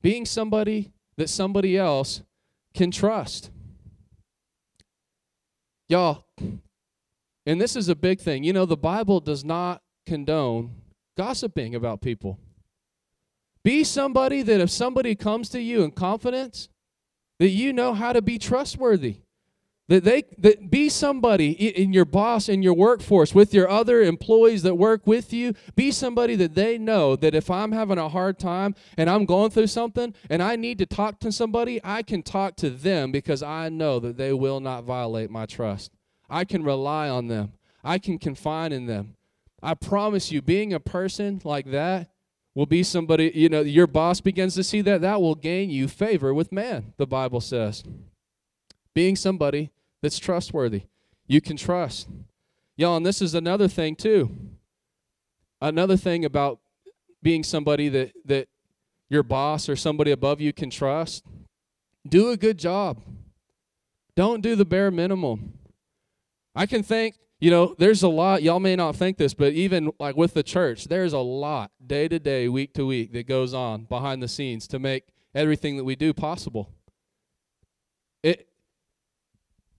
[0.00, 2.22] Being somebody that somebody else
[2.72, 3.50] can trust.
[5.88, 6.24] Y'all,
[7.44, 8.44] and this is a big thing.
[8.44, 10.76] You know, the Bible does not condone
[11.16, 12.38] gossiping about people.
[13.64, 16.68] Be somebody that if somebody comes to you in confidence,
[17.40, 19.16] that you know how to be trustworthy.
[19.90, 24.62] That they that be somebody in your boss in your workforce with your other employees
[24.62, 28.38] that work with you, be somebody that they know that if I'm having a hard
[28.38, 32.22] time and I'm going through something and I need to talk to somebody, I can
[32.22, 35.90] talk to them because I know that they will not violate my trust.
[36.30, 37.54] I can rely on them.
[37.82, 39.16] I can confide in them.
[39.60, 42.12] I promise you being a person like that
[42.54, 45.88] will be somebody, you know, your boss begins to see that that will gain you
[45.88, 47.82] favor with man, the Bible says.
[48.94, 49.72] Being somebody
[50.02, 50.82] that's trustworthy.
[51.26, 52.08] You can trust.
[52.76, 54.30] Y'all, and this is another thing too.
[55.60, 56.60] Another thing about
[57.22, 58.48] being somebody that that
[59.10, 61.24] your boss or somebody above you can trust.
[62.08, 63.02] Do a good job.
[64.16, 65.54] Don't do the bare minimum.
[66.54, 69.92] I can think, you know, there's a lot, y'all may not think this, but even
[69.98, 73.54] like with the church, there's a lot day to day, week to week that goes
[73.54, 76.72] on behind the scenes to make everything that we do possible.
[78.22, 78.49] It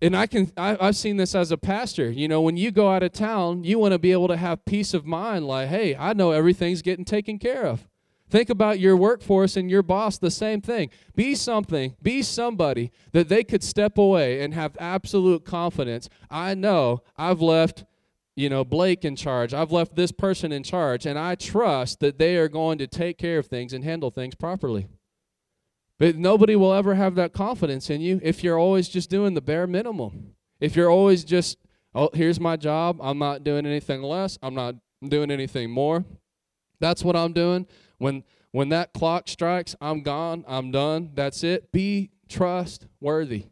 [0.02, 2.10] and I can I, I've seen this as a pastor.
[2.10, 4.66] You know, when you go out of town, you want to be able to have
[4.66, 5.48] peace of mind.
[5.48, 7.88] Like, hey, I know everything's getting taken care of.
[8.30, 10.90] Think about your workforce and your boss, the same thing.
[11.16, 16.08] Be something, be somebody that they could step away and have absolute confidence.
[16.30, 17.84] I know I've left,
[18.38, 19.54] you know, Blake in charge.
[19.54, 23.18] I've left this person in charge, and I trust that they are going to take
[23.18, 24.88] care of things and handle things properly.
[26.02, 29.42] But nobody will ever have that confidence in you if you're always just doing the
[29.42, 30.34] bare minimum.
[30.60, 31.60] If you're always just,
[31.94, 32.98] oh, here's my job.
[33.04, 34.40] I'm not doing anything less.
[34.42, 34.74] I'm not
[35.08, 36.04] doing anything more.
[36.80, 37.68] That's what I'm doing.
[38.00, 40.44] When when that clock strikes, I'm gone.
[40.48, 41.12] I'm done.
[41.14, 41.72] That's it.
[41.72, 43.46] Be trustworthy,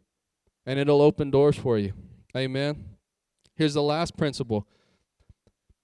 [0.66, 1.92] and it'll open doors for you.
[2.36, 2.96] Amen.
[3.54, 4.66] Here's the last principle.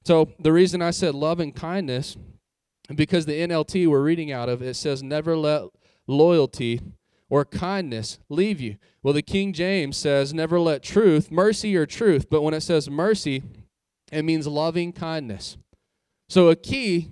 [0.05, 2.17] So the reason I said love and kindness,
[2.93, 5.69] because the NLT we're reading out of, it says never let
[6.07, 6.81] loyalty,
[7.29, 8.77] or kindness leave you.
[9.03, 12.89] Well, the King James says, never let truth, mercy or truth, but when it says
[12.89, 13.43] mercy,
[14.13, 15.57] it means loving kindness.
[16.29, 17.11] So, a key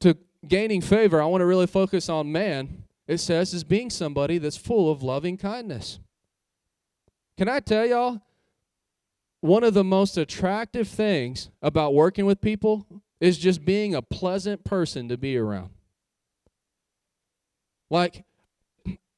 [0.00, 4.38] to gaining favor, I want to really focus on man, it says, is being somebody
[4.38, 5.98] that's full of loving kindness.
[7.36, 8.20] Can I tell y'all?
[9.40, 12.86] One of the most attractive things about working with people
[13.20, 15.70] is just being a pleasant person to be around.
[17.90, 18.24] Like,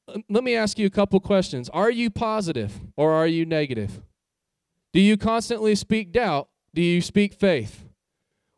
[0.07, 1.69] Um, let me ask you a couple questions.
[1.69, 4.01] Are you positive or are you negative?
[4.93, 6.49] Do you constantly speak doubt?
[6.73, 7.85] Do you speak faith?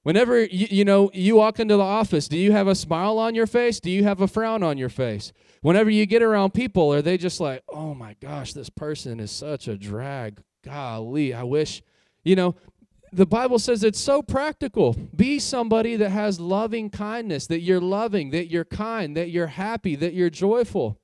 [0.04, 3.36] Whenever you, you know you walk into the office, do you have a smile on
[3.36, 3.80] your face?
[3.80, 5.34] Do you have a frown on your face?
[5.62, 9.32] Whenever you get around people, are they just like, "Oh my gosh, this person is
[9.32, 10.42] such a drag.
[10.64, 11.84] Golly, I wish."
[12.24, 12.56] You know,
[13.12, 14.96] the Bible says it's so practical.
[15.16, 19.96] Be somebody that has loving kindness, that you're loving, that you're kind, that you're happy,
[19.98, 21.00] that you're joyful.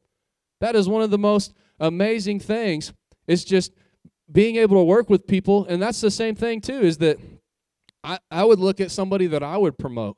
[0.63, 2.93] That is one of the most amazing things.
[3.27, 3.73] It's just
[4.31, 5.65] being able to work with people.
[5.65, 7.19] And that's the same thing, too, is that
[8.01, 10.15] I, I would look at somebody that I would promote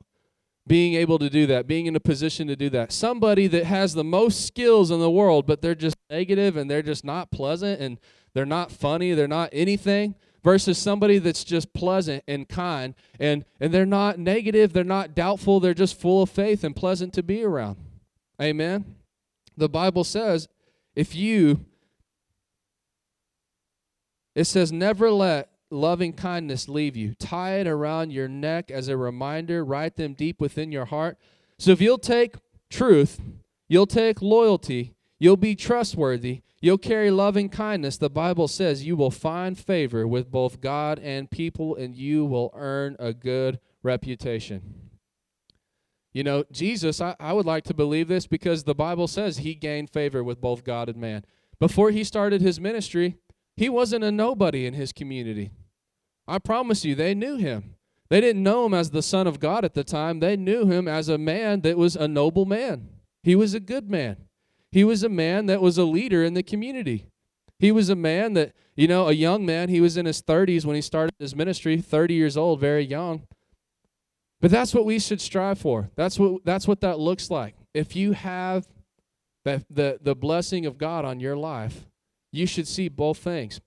[0.67, 2.91] being able to do that, being in a position to do that.
[2.91, 6.83] Somebody that has the most skills in the world, but they're just negative and they're
[6.83, 7.99] just not pleasant and
[8.35, 13.73] they're not funny, they're not anything, versus somebody that's just pleasant and kind and and
[13.73, 17.43] they're not negative, they're not doubtful, they're just full of faith and pleasant to be
[17.43, 17.77] around.
[18.39, 18.95] Amen
[19.57, 20.47] the Bible says
[20.95, 21.65] if you,
[24.33, 27.15] it says, never let loving kindness leave you.
[27.15, 31.17] Tie it around your neck as a reminder, write them deep within your heart.
[31.57, 32.35] So if you'll take
[32.69, 33.19] truth,
[33.67, 39.11] you'll take loyalty, you'll be trustworthy, you'll carry loving kindness, the Bible says you will
[39.11, 44.84] find favor with both God and people, and you will earn a good reputation.
[46.15, 49.53] You know, Jesus, I, I would like to believe this because the Bible says he
[49.53, 51.25] gained favor with both God and man.
[51.59, 53.17] Before he started his ministry,
[53.57, 55.51] he wasn't a nobody in his community.
[56.25, 57.75] I promise you, they knew him.
[58.07, 60.87] They didn't know him as the Son of God at the time, they knew him
[60.87, 62.87] as a man that was a noble man.
[63.21, 64.15] He was a good man.
[64.71, 67.07] He was a man that was a leader in the community.
[67.59, 69.67] He was a man that, you know, a young man.
[69.67, 73.27] He was in his 30s when he started his ministry, 30 years old, very young.
[74.45, 75.89] But that's what we should strive for.
[75.95, 77.55] That's what that's what that looks like.
[77.73, 78.67] If you have
[79.43, 81.87] the the, the blessing of God on your life,
[82.31, 83.59] you should see both things.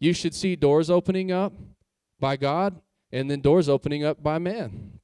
[0.00, 1.52] You should see doors opening up
[2.18, 2.80] by God
[3.12, 5.00] and then doors opening up by man.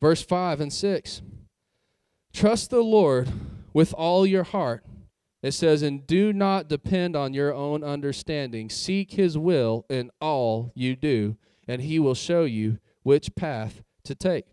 [0.00, 1.20] Verse 5 and 6.
[2.32, 3.28] Trust the Lord
[3.74, 4.86] with all your heart.
[5.42, 8.70] It says, and do not depend on your own understanding.
[8.70, 11.36] Seek his will in all you do,
[11.68, 14.44] and he will show you which path to take.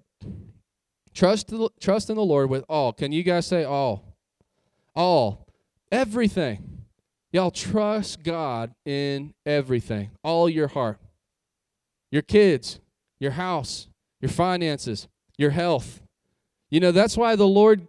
[1.14, 2.94] Trust, the, trust in the Lord with all.
[2.94, 4.16] Can you guys say all?
[4.96, 5.48] All.
[5.92, 6.86] Everything.
[7.32, 10.12] Y'all trust God in everything.
[10.24, 11.00] All your heart.
[12.12, 12.80] Your kids,
[13.20, 13.88] your house,
[14.20, 16.02] your finances, your health.
[16.70, 17.88] You know, that's why the Lord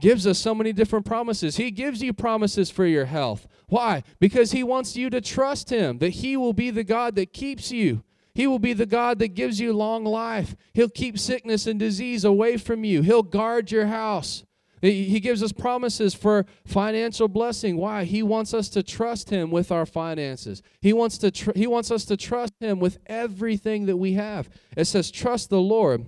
[0.00, 1.56] gives us so many different promises.
[1.56, 3.46] He gives you promises for your health.
[3.68, 4.02] Why?
[4.20, 7.70] Because He wants you to trust Him, that He will be the God that keeps
[7.70, 8.02] you.
[8.34, 10.56] He will be the God that gives you long life.
[10.72, 13.02] He'll keep sickness and disease away from you.
[13.02, 14.44] He'll guard your house.
[14.82, 17.78] He gives us promises for financial blessing.
[17.78, 18.04] Why?
[18.04, 20.60] He wants us to trust him with our finances.
[20.82, 24.50] He wants to tr- he wants us to trust him with everything that we have.
[24.76, 26.04] It says trust the Lord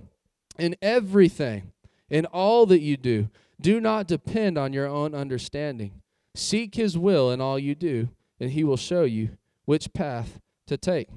[0.59, 1.71] in everything,
[2.07, 3.29] in all that you do.
[3.59, 6.03] Do not depend on your own understanding.
[6.35, 8.09] Seek his will in all you do,
[8.39, 11.09] and he will show you which path to take.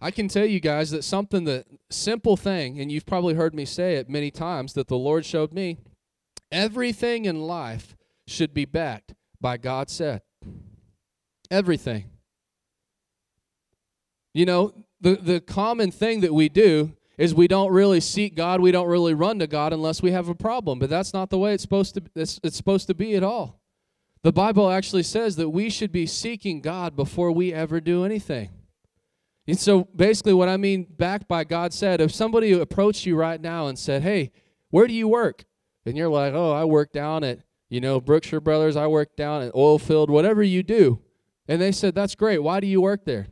[0.00, 3.64] I can tell you guys that something that simple thing, and you've probably heard me
[3.64, 5.78] say it many times, that the Lord showed me
[6.52, 7.96] everything in life
[8.26, 10.22] should be backed by God said.
[11.50, 12.10] Everything.
[14.34, 18.60] You know, the, the common thing that we do is we don't really seek God,
[18.60, 20.78] we don't really run to God unless we have a problem.
[20.78, 23.60] But that's not the way it's supposed to it's, it's supposed to be at all.
[24.22, 28.50] The Bible actually says that we should be seeking God before we ever do anything.
[29.48, 33.40] And so basically what I mean back by God said, if somebody approached you right
[33.40, 34.30] now and said, "Hey,
[34.70, 35.44] where do you work?"
[35.84, 37.40] and you're like, "Oh, I work down at,
[37.70, 41.00] you know, Brookshire Brothers, I work down at Oilfield, whatever you do."
[41.48, 42.42] And they said, "That's great.
[42.42, 43.28] Why do you work there?"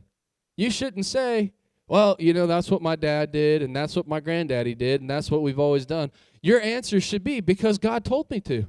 [0.57, 1.53] You shouldn't say,
[1.87, 5.09] well, you know, that's what my dad did, and that's what my granddaddy did, and
[5.09, 6.11] that's what we've always done.
[6.41, 8.67] Your answer should be because God told me to.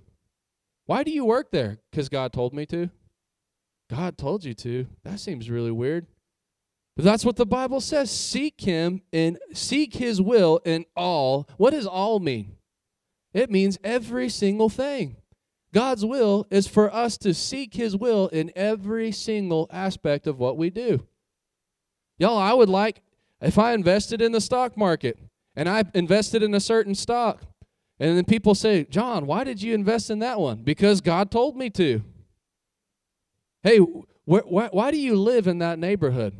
[0.87, 1.79] Why do you work there?
[1.91, 2.91] Because God told me to.
[3.91, 4.87] God told you to.
[5.03, 6.07] That seems really weird.
[7.05, 8.11] That's what the Bible says.
[8.11, 11.49] Seek him and seek his will in all.
[11.57, 12.57] What does all mean?
[13.33, 15.17] It means every single thing.
[15.73, 20.57] God's will is for us to seek his will in every single aspect of what
[20.57, 21.07] we do.
[22.19, 23.03] Y'all, I would like
[23.41, 25.19] if I invested in the stock market
[25.55, 27.43] and I invested in a certain stock,
[28.01, 30.63] and then people say, John, why did you invest in that one?
[30.63, 32.03] Because God told me to.
[33.63, 36.35] Hey, wh- wh- why do you live in that neighborhood?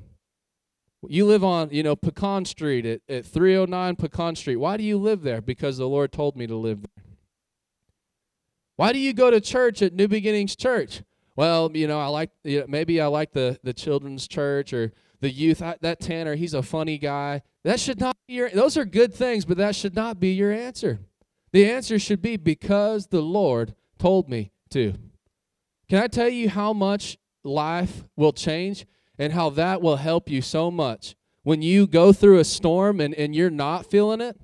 [1.07, 4.57] You live on, you know, Pecan Street at, at 309 Pecan Street.
[4.57, 5.41] Why do you live there?
[5.41, 7.05] Because the Lord told me to live there.
[8.77, 11.03] Why do you go to church at New Beginnings Church?
[11.37, 14.93] Well, you know, I like you know, maybe I like the the children's church or
[15.21, 15.63] the youth.
[15.63, 17.43] I, that Tanner, he's a funny guy.
[17.63, 20.51] That should not be your, those are good things, but that should not be your
[20.51, 20.99] answer.
[21.53, 24.95] The answer should be because the Lord told me to.
[25.89, 28.85] Can I tell you how much life will change
[29.19, 33.15] and how that will help you so much when you go through a storm and,
[33.15, 34.39] and you're not feeling it?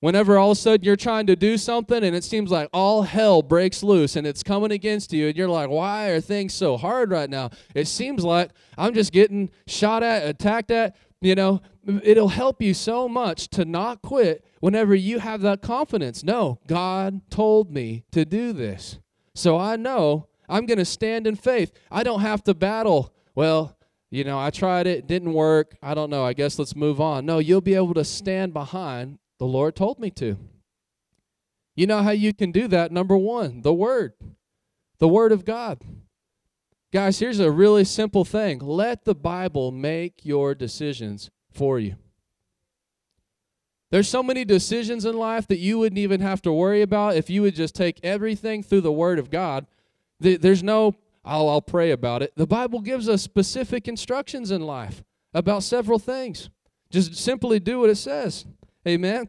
[0.00, 3.02] Whenever all of a sudden you're trying to do something and it seems like all
[3.02, 6.76] hell breaks loose and it's coming against you, and you're like, why are things so
[6.76, 7.50] hard right now?
[7.74, 10.96] It seems like I'm just getting shot at, attacked at.
[11.22, 11.62] You know,
[12.02, 16.22] it'll help you so much to not quit whenever you have that confidence.
[16.22, 18.98] No, God told me to do this.
[19.34, 21.72] So I know I'm going to stand in faith.
[21.90, 23.14] I don't have to battle.
[23.36, 23.76] Well,
[24.10, 25.76] you know, I tried it, didn't work.
[25.82, 26.24] I don't know.
[26.24, 27.26] I guess let's move on.
[27.26, 30.38] No, you'll be able to stand behind the Lord told me to.
[31.74, 32.90] You know how you can do that?
[32.90, 34.14] Number one, the Word,
[34.98, 35.82] the Word of God.
[36.92, 41.96] Guys, here's a really simple thing let the Bible make your decisions for you.
[43.90, 47.28] There's so many decisions in life that you wouldn't even have to worry about if
[47.28, 49.66] you would just take everything through the Word of God.
[50.18, 50.96] There's no,
[51.26, 52.32] I'll, I'll pray about it.
[52.36, 55.02] The Bible gives us specific instructions in life
[55.34, 56.48] about several things.
[56.88, 58.46] Just simply do what it says.
[58.86, 59.28] Amen.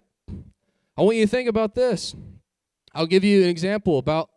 [0.96, 2.16] I want you to think about this.
[2.94, 4.30] I'll give you an example about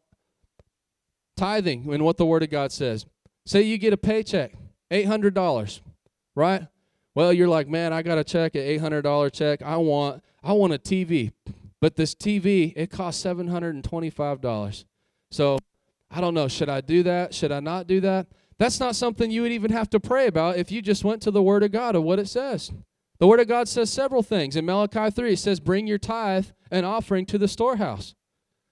[1.37, 3.05] tithing and what the Word of God says.
[3.45, 4.53] Say you get a paycheck,
[4.91, 5.81] $800,
[6.35, 6.67] right?
[7.15, 9.63] Well, you're like, man, I got a check, an $800 check.
[9.63, 11.33] I want, I want a TV,
[11.81, 14.85] but this TV it costs $725.
[15.31, 15.59] So
[16.11, 17.35] I don't know, should I do that?
[17.35, 18.27] Should I not do that?
[18.59, 21.31] That's not something you would even have to pray about if you just went to
[21.31, 22.71] the Word of God of what it says.
[23.19, 24.57] The Word of God says several things.
[24.57, 28.15] In Malachi 3, it says, Bring your tithe and offering to the storehouse.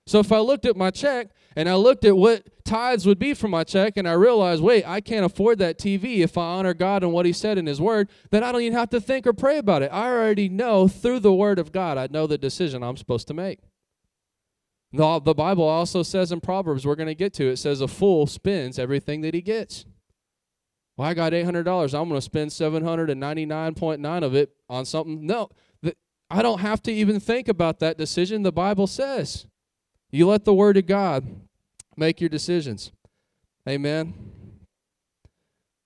[0.06, 3.34] So if I looked at my check and I looked at what tithes would be
[3.34, 6.72] for my check and I realized, wait, I can't afford that TV if I honor
[6.72, 9.26] God and what He said in His Word, then I don't even have to think
[9.26, 9.90] or pray about it.
[9.92, 13.34] I already know through the Word of God, I know the decision I'm supposed to
[13.34, 13.60] make.
[14.92, 17.88] The, the Bible also says in Proverbs, we're going to get to it, says a
[17.88, 19.84] fool spends everything that he gets.
[20.96, 21.94] Well, I got $800.
[21.94, 25.26] I'm going to spend 799.9 of it on something.
[25.26, 25.50] No,
[25.82, 25.94] the,
[26.30, 28.42] I don't have to even think about that decision.
[28.42, 29.46] The Bible says
[30.10, 31.26] you let the Word of God
[31.96, 32.90] make your decisions.
[33.68, 34.14] Amen.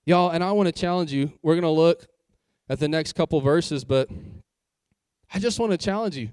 [0.05, 1.31] Y'all, and I want to challenge you.
[1.41, 2.07] We're going to look
[2.69, 4.09] at the next couple verses, but
[5.33, 6.29] I just want to challenge you.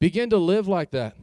[0.00, 1.16] Begin to live like that.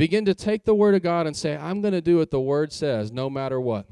[0.00, 2.40] Begin to take the Word of God and say, I'm going to do what the
[2.40, 3.86] Word says, no matter what.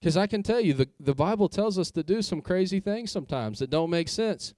[0.00, 3.12] Because I can tell you, the, the Bible tells us to do some crazy things
[3.12, 4.54] sometimes that don't make sense.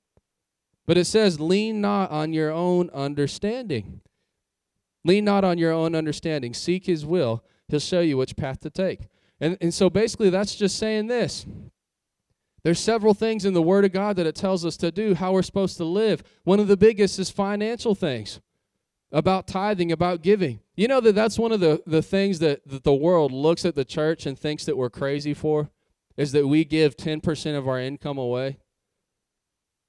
[0.86, 4.02] But it says, lean not on your own understanding.
[5.04, 6.54] Lean not on your own understanding.
[6.54, 7.42] Seek His will.
[7.66, 9.08] He'll show you which path to take.
[9.40, 11.44] And, and so basically, that's just saying this.
[12.62, 15.32] There's several things in the Word of God that it tells us to do, how
[15.32, 16.22] we're supposed to live.
[16.44, 18.40] One of the biggest is financial things
[19.10, 20.60] about tithing, about giving.
[20.76, 23.74] You know that that's one of the, the things that, that the world looks at
[23.74, 25.70] the church and thinks that we're crazy for,
[26.16, 28.58] is that we give 10% of our income away.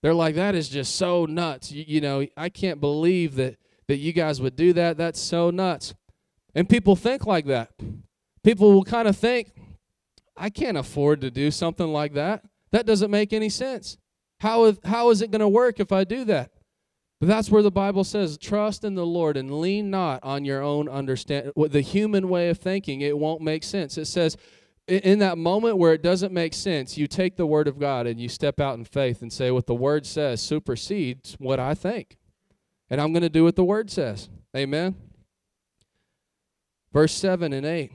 [0.03, 1.71] They're like, that is just so nuts.
[1.71, 3.57] You, you know, I can't believe that,
[3.87, 4.97] that you guys would do that.
[4.97, 5.95] That's so nuts.
[6.53, 7.71] And people think like that.
[8.43, 9.53] People will kind of think,
[10.37, 12.43] I can't afford to do something like that.
[12.71, 13.97] That doesn't make any sense.
[14.39, 16.51] How is, how is it going to work if I do that?
[17.27, 20.89] That's where the Bible says, trust in the Lord and lean not on your own
[20.89, 21.51] understanding.
[21.55, 23.97] The human way of thinking, it won't make sense.
[23.97, 24.37] It says,
[24.87, 28.19] in that moment where it doesn't make sense, you take the word of God and
[28.19, 32.17] you step out in faith and say, what the word says supersedes what I think.
[32.89, 34.29] And I'm going to do what the word says.
[34.55, 34.95] Amen.
[36.93, 37.91] Verse 7 and 8.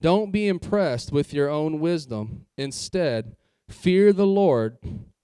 [0.00, 2.46] Don't be impressed with your own wisdom.
[2.58, 3.36] Instead,
[3.68, 4.76] fear the Lord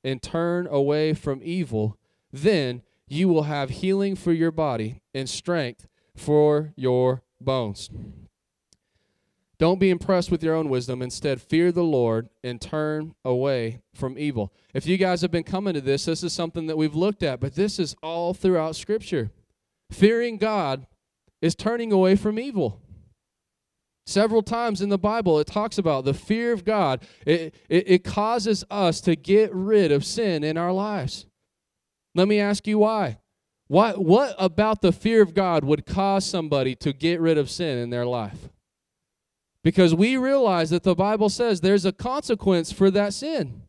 [0.04, 1.98] and turn away from evil.
[2.32, 7.90] Then you will have healing for your body and strength for your bones.
[9.58, 11.02] Don't be impressed with your own wisdom.
[11.02, 14.54] Instead, fear the Lord and turn away from evil.
[14.72, 17.40] If you guys have been coming to this, this is something that we've looked at,
[17.40, 19.30] but this is all throughout Scripture.
[19.90, 20.86] Fearing God
[21.42, 22.80] is turning away from evil.
[24.06, 27.02] Several times in the Bible, it talks about the fear of God.
[27.26, 31.26] It, it, it causes us to get rid of sin in our lives.
[32.14, 33.18] Let me ask you why.
[33.68, 37.78] What, what about the fear of God would cause somebody to get rid of sin
[37.78, 38.48] in their life?
[39.62, 43.62] Because we realize that the Bible says there's a consequence for that sin.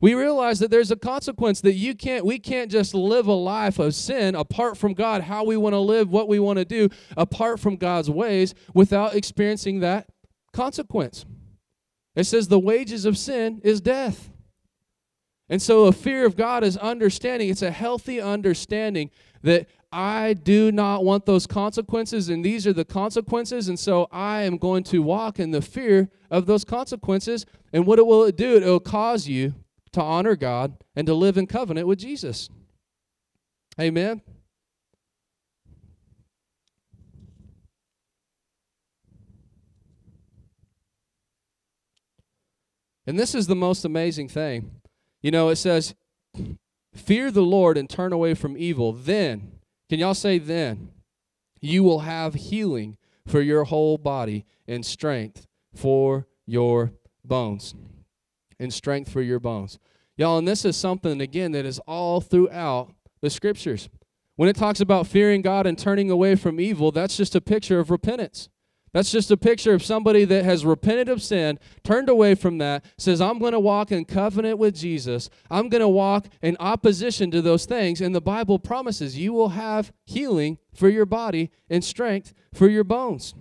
[0.00, 3.80] We realize that there's a consequence that you can't we can't just live a life
[3.80, 6.88] of sin apart from God, how we want to live, what we want to do,
[7.16, 10.08] apart from God's ways without experiencing that
[10.52, 11.24] consequence.
[12.14, 14.30] It says the wages of sin is death.
[15.50, 17.48] And so a fear of God is understanding.
[17.48, 19.10] It's a healthy understanding
[19.42, 24.42] that I do not want those consequences, and these are the consequences, and so I
[24.42, 27.46] am going to walk in the fear of those consequences.
[27.72, 28.56] And what it will it do?
[28.56, 29.54] It will cause you
[29.92, 32.50] to honor God and to live in covenant with Jesus.
[33.80, 34.20] Amen.
[43.06, 44.77] And this is the most amazing thing
[45.22, 45.94] you know, it says,
[46.94, 48.92] Fear the Lord and turn away from evil.
[48.92, 49.52] Then,
[49.88, 50.90] can y'all say then?
[51.60, 52.96] You will have healing
[53.26, 56.92] for your whole body and strength for your
[57.24, 57.74] bones.
[58.58, 59.78] And strength for your bones.
[60.16, 63.88] Y'all, and this is something, again, that is all throughout the scriptures.
[64.36, 67.78] When it talks about fearing God and turning away from evil, that's just a picture
[67.78, 68.48] of repentance.
[68.92, 72.84] That's just a picture of somebody that has repented of sin, turned away from that,
[72.96, 75.28] says, I'm going to walk in covenant with Jesus.
[75.50, 78.00] I'm going to walk in opposition to those things.
[78.00, 82.84] And the Bible promises you will have healing for your body and strength for your
[82.84, 83.34] bones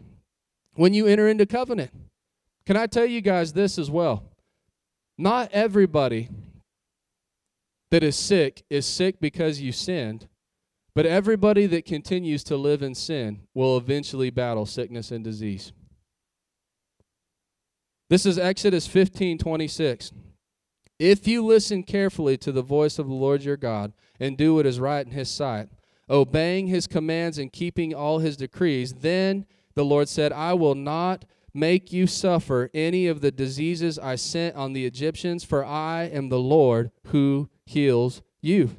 [0.75, 1.91] when you enter into covenant.
[2.65, 4.23] Can I tell you guys this as well?
[5.17, 6.29] Not everybody
[7.89, 10.27] that is sick is sick because you sinned.
[10.97, 15.71] But everybody that continues to live in sin will eventually battle sickness and disease.
[18.09, 20.11] This is Exodus 15 26.
[20.97, 24.65] If you listen carefully to the voice of the Lord your God and do what
[24.65, 25.69] is right in his sight,
[26.09, 29.45] obeying his commands and keeping all his decrees, then
[29.75, 34.55] the Lord said, I will not make you suffer any of the diseases I sent
[34.55, 38.71] on the Egyptians, for I am the Lord who heals you.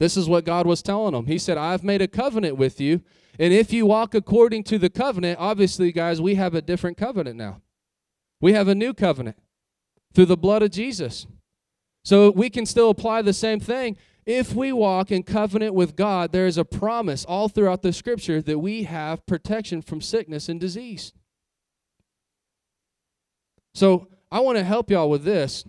[0.00, 1.26] This is what God was telling them.
[1.26, 3.02] He said, I've made a covenant with you.
[3.38, 7.36] And if you walk according to the covenant, obviously, guys, we have a different covenant
[7.36, 7.60] now.
[8.40, 9.36] We have a new covenant
[10.14, 11.26] through the blood of Jesus.
[12.04, 13.96] So we can still apply the same thing.
[14.24, 18.42] If we walk in covenant with God, there is a promise all throughout the scripture
[18.42, 21.12] that we have protection from sickness and disease.
[23.74, 25.64] So I want to help y'all with this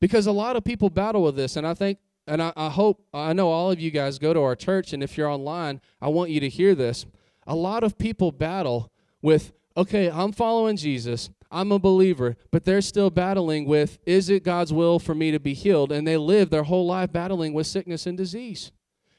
[0.00, 3.04] because a lot of people battle with this, and I think, and I, I, hope,
[3.12, 6.08] I know all of you guys go to our church, and if you're online, I
[6.08, 7.06] want you to hear this.
[7.46, 12.80] A lot of people battle with, okay, I'm following Jesus, I'm a believer, but they're
[12.80, 15.92] still battling with, is it God's will for me to be healed?
[15.92, 18.72] And they live their whole life battling with sickness and disease.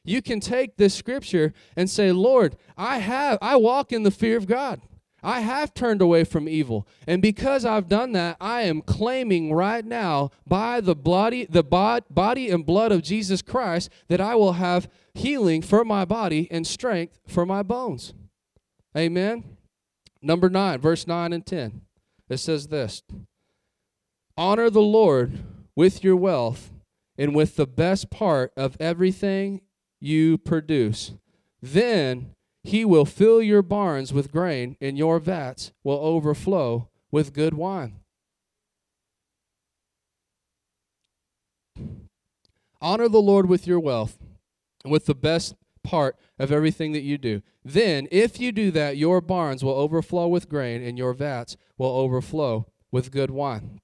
[0.04, 4.36] You can take this scripture and say, Lord, I have, I walk in the fear
[4.36, 4.82] of God.
[5.24, 6.86] I have turned away from evil.
[7.08, 12.50] And because I've done that, I am claiming right now by the bloody the body
[12.50, 17.20] and blood of Jesus Christ that I will have healing for my body and strength
[17.28, 18.14] for my bones.
[18.98, 19.58] Amen.
[20.22, 21.82] Number 9, verse 9 and 10.
[22.30, 23.04] It says this.
[24.38, 25.40] Honor the Lord
[25.76, 26.72] with your wealth
[27.18, 29.62] and with the best part of everything
[30.00, 31.14] you produce.
[31.62, 32.34] Then
[32.64, 38.00] he will fill your barns with grain, and your vats will overflow with good wine.
[42.82, 44.18] Honor the Lord with your wealth
[44.84, 47.42] and with the best part of everything that you do.
[47.64, 51.96] Then, if you do that, your barns will overflow with grain, and your vats will
[51.96, 53.80] overflow with good wine.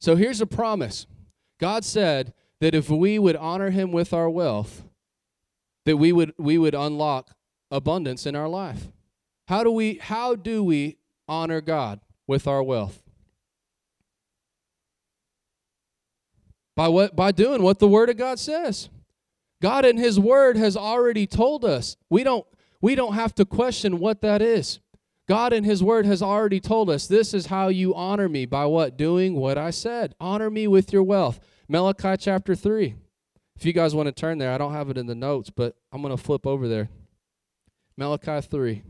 [0.00, 1.06] So here's a promise
[1.58, 4.84] God said that if we would honor him with our wealth,
[5.84, 7.35] that we would, we would unlock
[7.70, 8.88] abundance in our life.
[9.48, 10.98] How do we how do we
[11.28, 13.02] honor God with our wealth?
[16.74, 18.88] By what by doing what the word of God says.
[19.62, 21.96] God in his word has already told us.
[22.10, 22.46] We don't
[22.80, 24.80] we don't have to question what that is.
[25.28, 28.66] God in his word has already told us this is how you honor me by
[28.66, 30.14] what doing what I said.
[30.20, 31.40] Honor me with your wealth.
[31.68, 32.94] Malachi chapter 3.
[33.56, 35.76] If you guys want to turn there, I don't have it in the notes, but
[35.90, 36.90] I'm going to flip over there.
[37.98, 38.82] Malachi 3.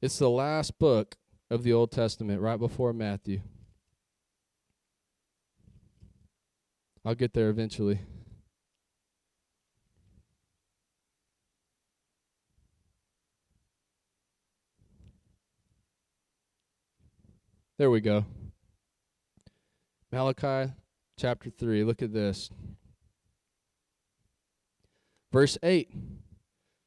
[0.00, 1.16] It's the last book
[1.50, 3.40] of the Old Testament, right before Matthew.
[7.04, 8.00] I'll get there eventually.
[17.78, 18.24] There we go.
[20.16, 20.72] Malachi
[21.18, 21.84] chapter 3.
[21.84, 22.48] Look at this.
[25.30, 25.90] Verse 8.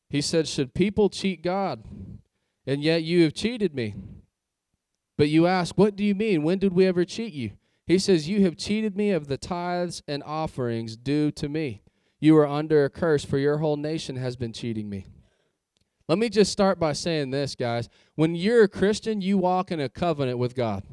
[0.10, 1.84] He said, Should people cheat God?
[2.66, 3.94] And yet you have cheated me.
[5.16, 6.42] But you ask, What do you mean?
[6.42, 7.52] When did we ever cheat you?
[7.86, 11.84] He says, You have cheated me of the tithes and offerings due to me.
[12.20, 15.06] You are under a curse, for your whole nation has been cheating me.
[16.08, 17.90] Let me just start by saying this, guys.
[18.16, 20.84] When you're a Christian, you walk in a covenant with God.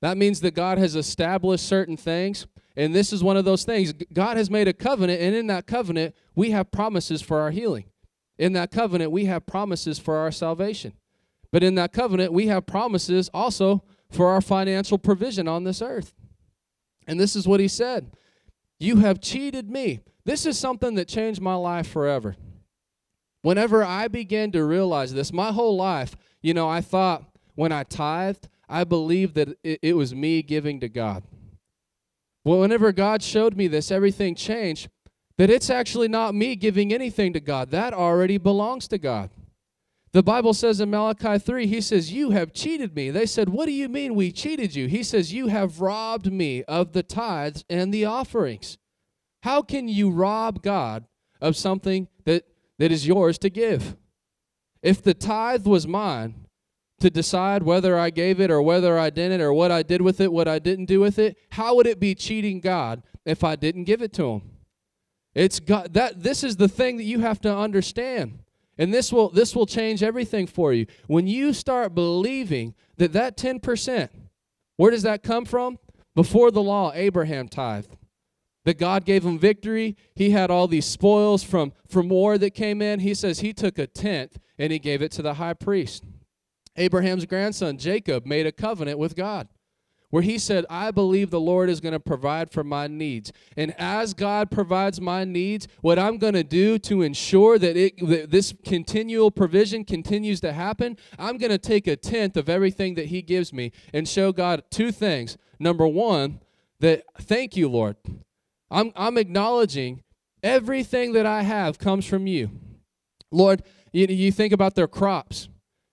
[0.00, 2.46] That means that God has established certain things,
[2.76, 3.92] and this is one of those things.
[4.12, 7.84] God has made a covenant, and in that covenant, we have promises for our healing.
[8.38, 10.94] In that covenant, we have promises for our salvation.
[11.52, 16.14] But in that covenant, we have promises also for our financial provision on this earth.
[17.06, 18.12] And this is what he said
[18.78, 20.00] You have cheated me.
[20.24, 22.36] This is something that changed my life forever.
[23.42, 27.24] Whenever I began to realize this, my whole life, you know, I thought
[27.54, 31.24] when I tithed, I believed that it, it was me giving to God.
[32.44, 34.88] Well, whenever God showed me this, everything changed.
[35.36, 39.30] That it's actually not me giving anything to God, that already belongs to God.
[40.12, 43.10] The Bible says in Malachi 3, he says, You have cheated me.
[43.10, 44.86] They said, What do you mean we cheated you?
[44.86, 48.76] He says, You have robbed me of the tithes and the offerings.
[49.42, 51.06] How can you rob God
[51.40, 52.44] of something that,
[52.78, 53.96] that is yours to give?
[54.82, 56.46] If the tithe was mine,
[57.00, 60.20] to decide whether I gave it or whether I didn't or what I did with
[60.20, 63.56] it, what I didn't do with it, how would it be cheating God if I
[63.56, 64.42] didn't give it to him?
[65.34, 68.40] It's God that this is the thing that you have to understand.
[68.78, 70.86] And this will this will change everything for you.
[71.06, 74.08] When you start believing that that 10%,
[74.76, 75.78] where does that come from?
[76.14, 77.96] Before the law, Abraham tithed.
[78.64, 79.96] That God gave him victory.
[80.14, 83.00] He had all these spoils from, from war that came in.
[83.00, 86.04] He says he took a tenth and he gave it to the high priest.
[86.76, 89.48] Abraham's grandson, Jacob, made a covenant with God.
[90.10, 93.32] where he said, I believe the Lord is going to provide for my needs.
[93.56, 97.96] And as God provides my needs, what I'm going to do to ensure that, it,
[98.06, 102.94] that this continual provision continues to happen, I'm going to take a tenth of everything
[102.96, 105.38] that he gives me and show God two things.
[105.58, 106.40] Number one,
[106.80, 107.96] that thank you, Lord.
[108.70, 110.02] I'm, I'm acknowledging
[110.42, 112.50] everything that I have comes from you.
[113.30, 113.62] Lord,
[113.92, 115.48] you, you think about their crops.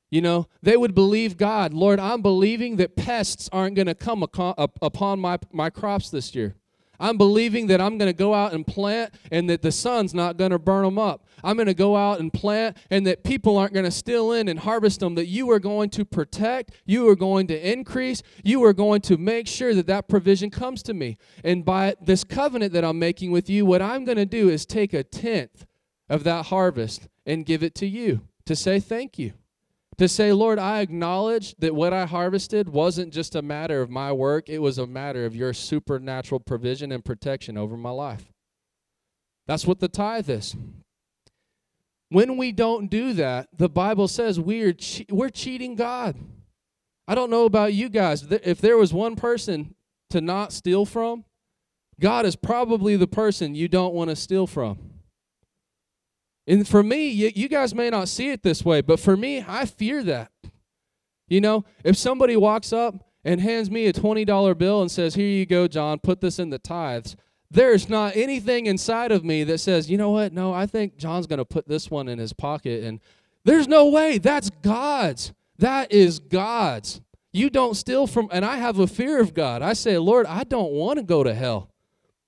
[0.09, 1.73] You know, they would believe God.
[1.73, 6.55] Lord, I'm believing that pests aren't going to come upon my, my crops this year.
[6.99, 10.37] I'm believing that I'm going to go out and plant and that the sun's not
[10.37, 11.25] going to burn them up.
[11.43, 14.47] I'm going to go out and plant and that people aren't going to steal in
[14.47, 18.63] and harvest them, that you are going to protect, you are going to increase, you
[18.63, 21.17] are going to make sure that that provision comes to me.
[21.43, 24.65] And by this covenant that I'm making with you, what I'm going to do is
[24.65, 25.65] take a tenth
[26.09, 29.33] of that harvest and give it to you to say thank you.
[29.97, 34.11] To say, Lord, I acknowledge that what I harvested wasn't just a matter of my
[34.11, 38.31] work, it was a matter of your supernatural provision and protection over my life.
[39.47, 40.55] That's what the tithe is.
[42.09, 46.15] When we don't do that, the Bible says we're, che- we're cheating God.
[47.07, 48.25] I don't know about you guys.
[48.29, 49.73] If there was one person
[50.11, 51.25] to not steal from,
[51.99, 54.96] God is probably the person you don't want to steal from.
[56.47, 59.43] And for me, you, you guys may not see it this way, but for me,
[59.45, 60.31] I fear that.
[61.27, 62.95] You know, if somebody walks up
[63.25, 66.49] and hands me a $20 bill and says, Here you go, John, put this in
[66.49, 67.17] the tithes,
[67.51, 70.31] there's not anything inside of me that says, You know what?
[70.31, 72.83] No, I think John's going to put this one in his pocket.
[72.83, 73.01] And
[73.43, 74.17] there's no way.
[74.17, 75.33] That's God's.
[75.57, 77.01] That is God's.
[77.33, 79.61] You don't steal from, and I have a fear of God.
[79.61, 81.71] I say, Lord, I don't want to go to hell.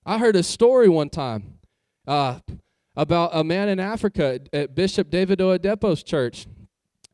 [0.06, 1.60] I heard a story one time.
[2.06, 2.40] Uh,
[2.96, 6.48] about a man in Africa at Bishop David Oyedepo's church.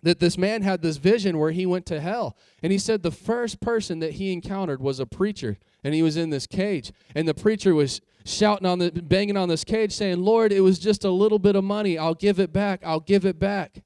[0.04, 2.38] That this man had this vision where he went to hell.
[2.62, 5.58] And he said the first person that he encountered was a preacher.
[5.84, 6.92] And he was in this cage.
[7.16, 10.78] And the preacher was shouting on the banging on this cage saying, Lord, it was
[10.78, 11.98] just a little bit of money.
[11.98, 12.82] I'll give it back.
[12.86, 13.84] I'll give it back.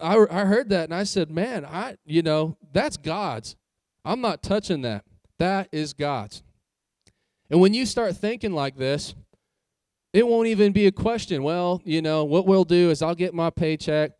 [0.00, 3.56] I, I heard that and I said, man, I you know, that's God's.
[4.04, 5.04] I'm not touching that.
[5.38, 6.42] That is God's.
[7.50, 9.14] And when you start thinking like this,
[10.12, 11.42] it won't even be a question.
[11.42, 14.12] Well, you know, what we'll do is I'll get my paycheck.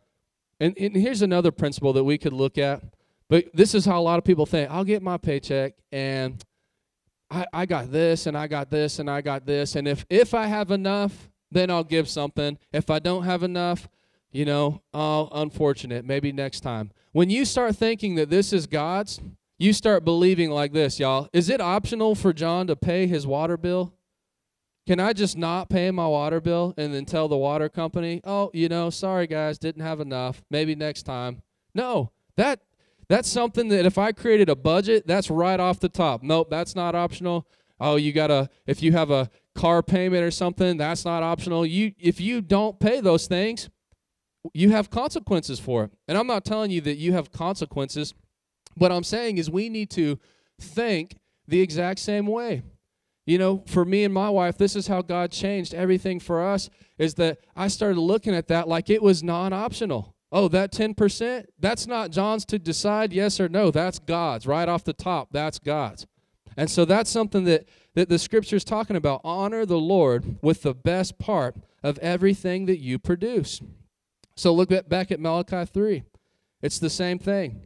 [0.60, 2.82] And, and here's another principle that we could look at.
[3.28, 4.70] But this is how a lot of people think.
[4.70, 6.42] I'll get my paycheck and
[7.30, 9.76] I, I got this and I got this and I got this.
[9.76, 12.58] And if, if I have enough, then I'll give something.
[12.72, 13.88] If I don't have enough,
[14.30, 16.90] you know, oh, unfortunate, maybe next time.
[17.12, 19.20] When you start thinking that this is God's,
[19.58, 21.28] you start believing like this, y'all.
[21.32, 23.94] Is it optional for John to pay his water bill?
[24.88, 28.50] Can I just not pay my water bill and then tell the water company, "Oh,
[28.54, 30.42] you know, sorry guys, didn't have enough.
[30.50, 31.42] Maybe next time."
[31.74, 32.10] No.
[32.36, 32.62] That
[33.06, 36.22] that's something that if I created a budget, that's right off the top.
[36.22, 37.46] Nope, that's not optional.
[37.78, 41.66] Oh, you got to if you have a car payment or something, that's not optional.
[41.66, 43.68] You if you don't pay those things,
[44.54, 45.90] you have consequences for it.
[46.08, 48.14] And I'm not telling you that you have consequences.
[48.74, 50.18] What I'm saying is we need to
[50.58, 52.62] think the exact same way.
[53.28, 56.70] You know, for me and my wife, this is how God changed everything for us
[56.96, 60.14] is that I started looking at that like it was non optional.
[60.32, 63.70] Oh, that 10%, that's not John's to decide yes or no.
[63.70, 65.28] That's God's right off the top.
[65.30, 66.06] That's God's.
[66.56, 69.20] And so that's something that, that the scripture is talking about.
[69.24, 73.60] Honor the Lord with the best part of everything that you produce.
[74.36, 76.02] So look back at Malachi 3.
[76.62, 77.60] It's the same thing.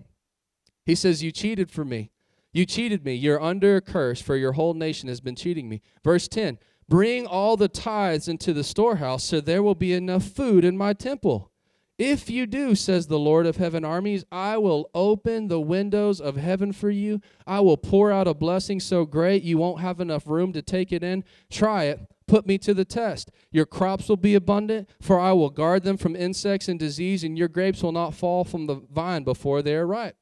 [0.84, 2.11] He says, You cheated for me.
[2.52, 3.14] You cheated me.
[3.14, 5.80] You're under a curse, for your whole nation has been cheating me.
[6.04, 10.64] Verse 10 Bring all the tithes into the storehouse, so there will be enough food
[10.64, 11.50] in my temple.
[11.98, 16.36] If you do, says the Lord of heaven armies, I will open the windows of
[16.36, 17.20] heaven for you.
[17.46, 20.90] I will pour out a blessing so great you won't have enough room to take
[20.90, 21.22] it in.
[21.50, 22.00] Try it.
[22.26, 23.30] Put me to the test.
[23.50, 27.38] Your crops will be abundant, for I will guard them from insects and disease, and
[27.38, 30.16] your grapes will not fall from the vine before they are ripe.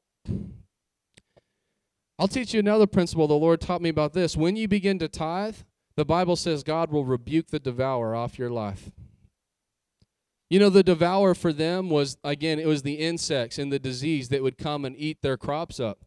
[2.21, 4.37] I'll teach you another principle the Lord taught me about this.
[4.37, 5.55] When you begin to tithe,
[5.95, 8.91] the Bible says God will rebuke the devourer off your life.
[10.47, 14.29] You know, the devourer for them was, again, it was the insects and the disease
[14.29, 16.05] that would come and eat their crops up.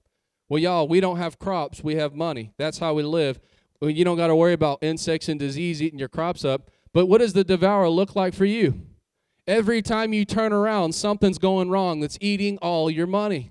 [0.48, 2.52] Well, y'all, we don't have crops, we have money.
[2.58, 3.40] That's how we live.
[3.80, 6.70] Well, you don't got to worry about insects and disease eating your crops up.
[6.92, 8.82] But what does the devourer look like for you?
[9.48, 13.50] Every time you turn around, something's going wrong that's eating all your money.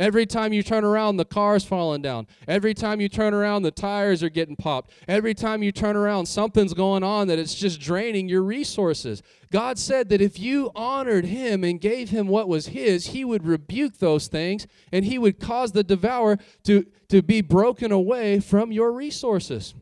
[0.00, 2.26] Every time you turn around, the car's falling down.
[2.48, 4.92] Every time you turn around, the tires are getting popped.
[5.06, 9.22] Every time you turn around, something's going on that it's just draining your resources.
[9.52, 13.44] God said that if you honored him and gave him what was his, he would
[13.44, 18.72] rebuke those things and he would cause the devourer to, to be broken away from
[18.72, 19.74] your resources.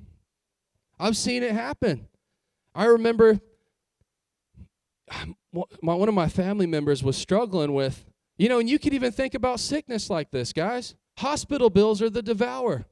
[0.98, 2.08] I've seen it happen.
[2.74, 3.40] I remember
[5.52, 8.04] one of my family members was struggling with
[8.38, 10.94] you know, and you could even think about sickness like this, guys.
[11.18, 12.86] Hospital bills are the devour.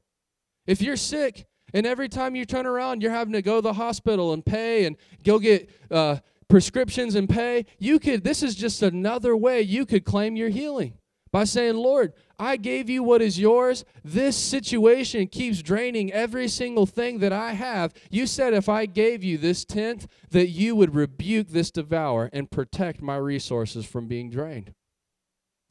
[0.67, 3.73] If you're sick and every time you turn around, you're having to go to the
[3.73, 6.17] hospital and pay and go get uh,
[6.49, 10.93] prescriptions and pay, you could, this is just another way you could claim your healing
[11.31, 13.85] by saying, Lord, I gave you what is yours.
[14.03, 17.93] This situation keeps draining every single thing that I have.
[18.09, 22.51] You said if I gave you this tenth, that you would rebuke this devour and
[22.51, 24.73] protect my resources from being drained.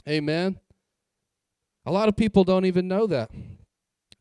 [0.08, 0.60] Amen.
[1.84, 3.30] A lot of people don't even know that.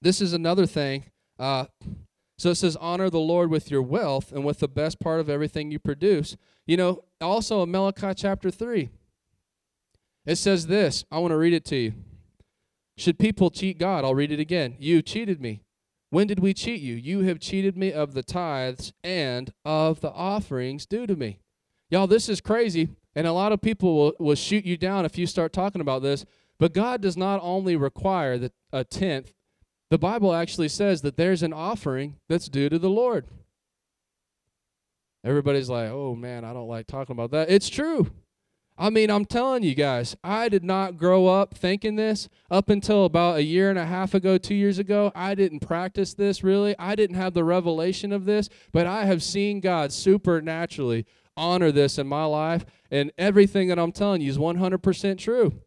[0.01, 1.05] This is another thing.
[1.39, 1.65] Uh,
[2.37, 5.29] so it says, honor the Lord with your wealth and with the best part of
[5.29, 6.35] everything you produce.
[6.67, 8.89] You know, also in Malachi chapter 3,
[10.25, 11.05] it says this.
[11.11, 11.93] I want to read it to you.
[12.97, 14.03] Should people cheat God?
[14.03, 14.75] I'll read it again.
[14.79, 15.61] You cheated me.
[16.09, 16.95] When did we cheat you?
[16.95, 21.39] You have cheated me of the tithes and of the offerings due to me.
[21.89, 22.89] Y'all, this is crazy.
[23.15, 26.01] And a lot of people will, will shoot you down if you start talking about
[26.01, 26.25] this.
[26.59, 29.33] But God does not only require that a tenth,
[29.89, 33.25] the Bible actually says that there's an offering that's due to the Lord.
[35.23, 37.49] Everybody's like, oh man, I don't like talking about that.
[37.49, 38.11] It's true.
[38.77, 43.05] I mean, I'm telling you guys, I did not grow up thinking this up until
[43.05, 45.13] about a year and a half ago, two years ago.
[45.15, 46.75] I didn't practice this really.
[46.77, 51.05] I didn't have the revelation of this, but I have seen God supernaturally
[51.37, 52.65] honor this in my life.
[52.91, 55.61] And everything that I'm telling you is 100% true.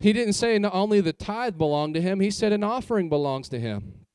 [0.00, 3.48] He didn't say not only the tithe belonged to him, he said an offering belongs
[3.50, 4.06] to him.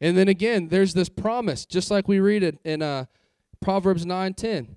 [0.00, 3.06] And then again, there's this promise, just like we read it in uh,
[3.60, 4.76] Proverbs 9:10.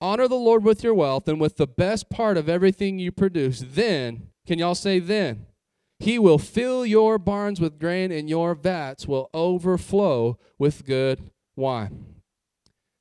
[0.00, 3.64] Honor the Lord with your wealth and with the best part of everything you produce.
[3.66, 5.46] Then, can y'all say then?
[5.98, 12.20] He will fill your barns with grain and your vats will overflow with good wine.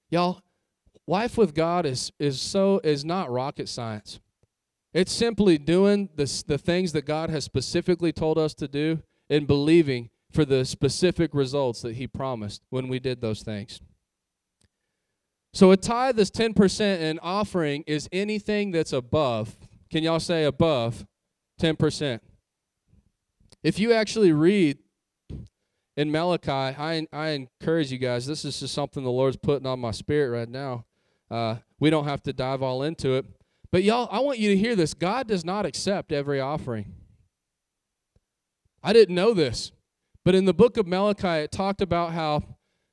[0.09, 0.41] Y'all,
[1.07, 4.19] life with God is is so is not rocket science.
[4.93, 9.47] It's simply doing the the things that God has specifically told us to do and
[9.47, 13.81] believing for the specific results that he promised when we did those things.
[15.53, 19.57] So a tithe is 10% and offering is anything that's above.
[19.89, 21.07] Can y'all say above
[21.59, 22.19] 10%?
[23.63, 24.77] If you actually read
[25.95, 29.79] in Malachi, I, I encourage you guys, this is just something the Lord's putting on
[29.79, 30.85] my spirit right now.
[31.30, 33.25] Uh, we don't have to dive all into it.
[33.71, 34.93] But y'all, I want you to hear this.
[34.93, 36.93] God does not accept every offering.
[38.82, 39.71] I didn't know this,
[40.23, 42.43] but in the book of Malachi, it talked about how,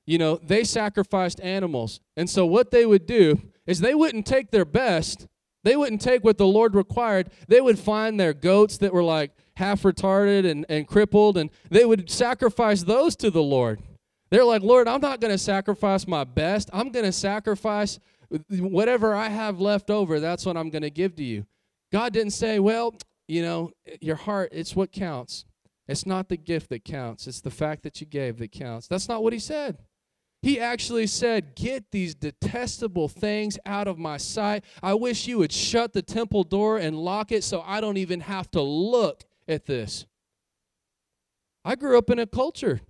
[0.06, 2.00] you know, they sacrificed animals.
[2.16, 5.28] And so what they would do is they wouldn't take their best,
[5.62, 7.30] they wouldn't take what the Lord required.
[7.48, 11.84] They would find their goats that were like half retarded and, and crippled, and they
[11.84, 13.80] would sacrifice those to the Lord.
[14.30, 16.68] They're like, Lord, I'm not going to sacrifice my best.
[16.72, 17.98] I'm going to sacrifice
[18.48, 21.46] whatever I have left over, that's what I'm going to give to you.
[21.92, 22.94] God didn't say, well,
[23.28, 23.70] you know,
[24.00, 25.44] your heart, it's what counts.
[25.86, 28.88] It's not the gift that counts, it's the fact that you gave that counts.
[28.88, 29.78] That's not what he said.
[30.44, 34.62] He actually said, Get these detestable things out of my sight.
[34.82, 38.20] I wish you would shut the temple door and lock it so I don't even
[38.20, 40.04] have to look at this.
[41.64, 42.82] I grew up in a culture.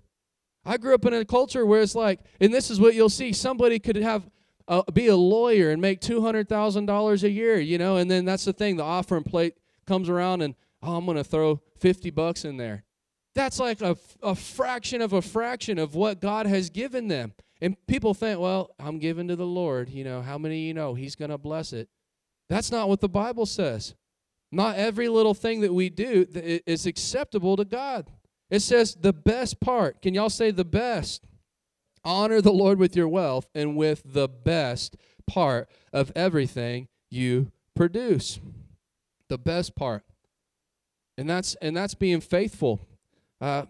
[0.64, 3.32] I grew up in a culture where it's like, and this is what you'll see
[3.32, 4.28] somebody could have
[4.68, 8.52] uh, be a lawyer and make $200,000 a year, you know, and then that's the
[8.52, 8.76] thing.
[8.76, 9.56] The offering plate
[9.86, 12.84] comes around and, oh, I'm going to throw 50 bucks in there.
[13.34, 17.32] That's like a, a fraction of a fraction of what God has given them.
[17.60, 19.88] And people think, well, I'm giving to the Lord.
[19.88, 21.88] You know, how many you know He's going to bless it?
[22.48, 23.94] That's not what the Bible says.
[24.52, 28.10] Not every little thing that we do is acceptable to God.
[28.50, 30.00] It says the best part.
[30.00, 31.26] Can y'all say the best?
[32.04, 34.96] Honor the Lord with your wealth and with the best
[35.26, 38.40] part of everything you produce.
[39.28, 40.02] The best part.
[41.16, 42.80] And that's and that's being faithful.
[43.40, 43.66] Uh,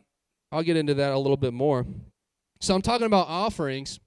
[0.51, 1.87] I'll get into that a little bit more.
[2.61, 4.01] So I'm talking about offerings.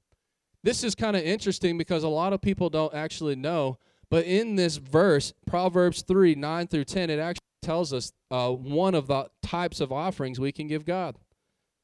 [0.63, 3.77] This is kind of interesting because a lot of people don't actually know.
[4.09, 8.95] But in this verse, Proverbs 3 9 through 10, it actually tells us uh, one
[8.95, 11.17] of the types of offerings we can give God.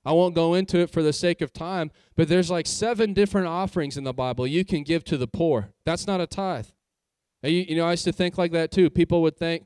[0.06, 3.48] I won't go into it for the sake of time, but there's like seven different
[3.48, 5.70] offerings in the Bible you can give to the poor.
[5.86, 6.68] That's not a tithe.
[7.42, 8.90] You, you know, I used to think like that too.
[8.90, 9.66] People would think,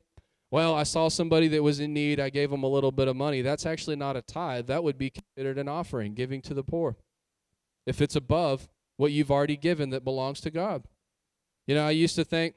[0.51, 2.19] Well, I saw somebody that was in need.
[2.19, 3.41] I gave them a little bit of money.
[3.41, 4.67] That's actually not a tithe.
[4.67, 6.97] That would be considered an offering, giving to the poor.
[7.85, 8.67] If it's above
[8.97, 10.83] what you've already given that belongs to God.
[11.67, 12.55] You know, I used to think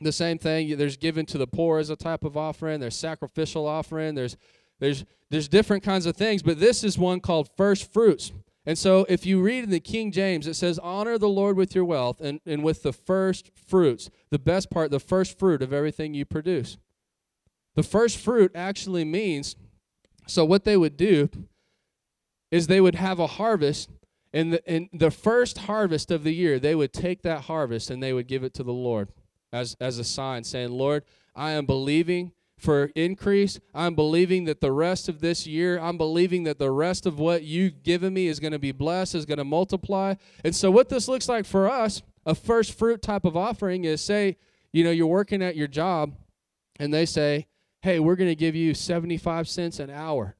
[0.00, 0.76] the same thing.
[0.76, 2.80] There's given to the poor as a type of offering.
[2.80, 4.14] There's sacrificial offering.
[4.14, 4.36] There's
[4.80, 8.32] there's there's different kinds of things, but this is one called first fruits.
[8.66, 11.74] And so if you read in the King James, it says, Honor the Lord with
[11.74, 15.72] your wealth and, and with the first fruits, the best part, the first fruit of
[15.72, 16.78] everything you produce.
[17.74, 19.56] The first fruit actually means
[20.26, 21.28] so what they would do
[22.50, 23.90] is they would have a harvest
[24.32, 28.02] and the in the first harvest of the year they would take that harvest and
[28.02, 29.10] they would give it to the Lord
[29.52, 31.04] as as a sign saying Lord
[31.34, 32.32] I am believing
[32.64, 37.06] for increase I'm believing that the rest of this year I'm believing that the rest
[37.06, 40.56] of what you've given me is going to be blessed is going to multiply and
[40.56, 44.36] so what this looks like for us a first fruit type of offering is say
[44.72, 46.14] you know you're working at your job
[46.80, 47.46] and they say
[47.84, 50.36] hey, we're going to give you 75 cents an hour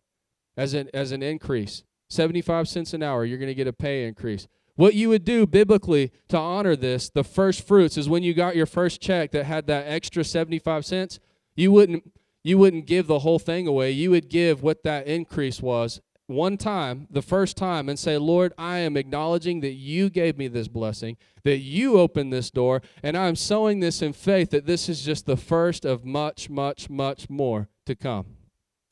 [0.57, 1.85] as an, as an increase.
[2.09, 4.49] 75 cents an hour, you're going to get a pay increase.
[4.77, 8.57] What you would do biblically to honor this, the first fruits, is when you got
[8.57, 11.21] your first check that had that extra 75 cents,
[11.57, 12.11] you wouldn't
[12.43, 13.91] you wouldn't give the whole thing away.
[13.91, 18.53] You would give what that increase was one time, the first time, and say, Lord,
[18.57, 23.17] I am acknowledging that you gave me this blessing, that you opened this door, and
[23.17, 27.29] I'm sowing this in faith that this is just the first of much, much, much
[27.29, 28.27] more to come.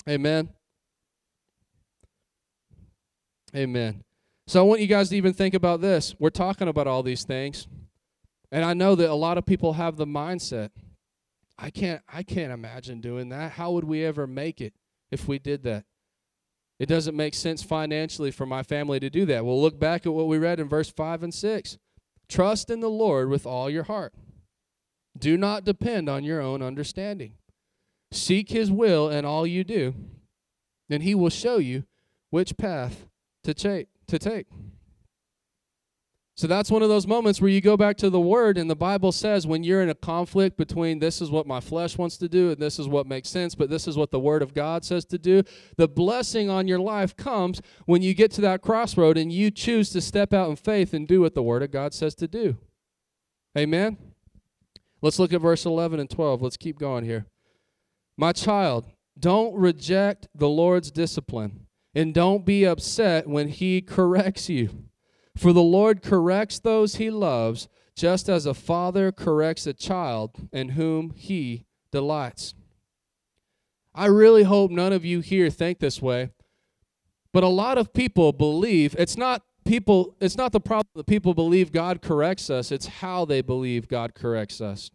[0.08, 0.50] Amen.
[3.54, 4.02] Amen.
[4.46, 6.14] So I want you guys to even think about this.
[6.18, 7.68] We're talking about all these things.
[8.50, 10.70] And I know that a lot of people have the mindset,
[11.62, 13.52] I can't I can't imagine doing that.
[13.52, 14.74] How would we ever make it
[15.12, 15.84] if we did that?
[16.80, 19.44] It doesn't make sense financially for my family to do that.
[19.44, 21.78] We'll look back at what we read in verse 5 and 6.
[22.28, 24.12] Trust in the Lord with all your heart.
[25.16, 27.34] Do not depend on your own understanding.
[28.10, 29.94] Seek his will in all you do,
[30.90, 31.84] and he will show you
[32.30, 33.06] which path
[33.44, 34.48] to, take to take.
[36.42, 38.74] So that's one of those moments where you go back to the word, and the
[38.74, 42.28] Bible says when you're in a conflict between this is what my flesh wants to
[42.28, 44.84] do and this is what makes sense, but this is what the word of God
[44.84, 45.44] says to do,
[45.76, 49.90] the blessing on your life comes when you get to that crossroad and you choose
[49.90, 52.58] to step out in faith and do what the word of God says to do.
[53.56, 53.96] Amen?
[55.00, 56.42] Let's look at verse 11 and 12.
[56.42, 57.26] Let's keep going here.
[58.16, 58.86] My child,
[59.16, 64.86] don't reject the Lord's discipline, and don't be upset when he corrects you.
[65.36, 70.70] For the Lord corrects those he loves, just as a father corrects a child in
[70.70, 72.54] whom he delights.
[73.94, 76.30] I really hope none of you here think this way,
[77.32, 81.34] but a lot of people believe it's not people it's not the problem that people
[81.34, 84.90] believe God corrects us, it's how they believe God corrects us.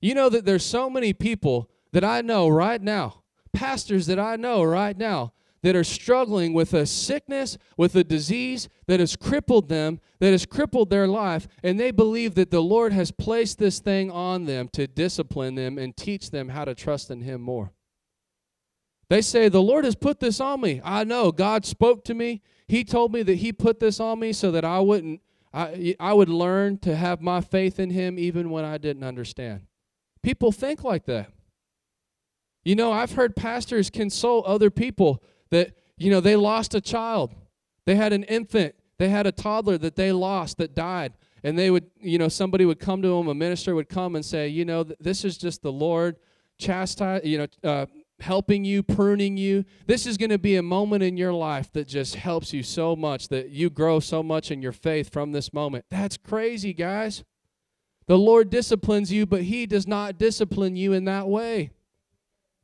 [0.00, 4.36] You know that there's so many people that I know right now, pastors that I
[4.36, 5.32] know right now
[5.62, 10.46] that are struggling with a sickness, with a disease that has crippled them, that has
[10.46, 14.68] crippled their life, and they believe that the Lord has placed this thing on them
[14.72, 17.72] to discipline them and teach them how to trust in Him more.
[19.08, 20.80] They say, The Lord has put this on me.
[20.84, 21.32] I know.
[21.32, 22.42] God spoke to me.
[22.66, 25.20] He told me that He put this on me so that I wouldn't,
[25.52, 29.62] I, I would learn to have my faith in Him even when I didn't understand.
[30.22, 31.30] People think like that.
[32.64, 37.34] You know, I've heard pastors console other people that, you know, they lost a child.
[37.84, 38.74] They had an infant.
[38.98, 41.14] They had a toddler that they lost that died.
[41.44, 44.24] And they would, you know, somebody would come to them, a minister would come and
[44.24, 46.16] say, you know, this is just the Lord
[46.58, 47.86] chastise, you know, uh,
[48.20, 49.64] helping you, pruning you.
[49.86, 52.96] This is going to be a moment in your life that just helps you so
[52.96, 55.84] much that you grow so much in your faith from this moment.
[55.90, 57.22] That's crazy, guys.
[58.06, 61.70] The Lord disciplines you, but He does not discipline you in that way.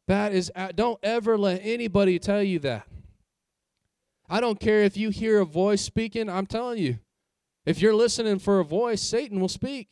[0.07, 2.87] That is, uh, don't ever let anybody tell you that.
[4.29, 6.99] I don't care if you hear a voice speaking, I'm telling you.
[7.65, 9.89] If you're listening for a voice, Satan will speak.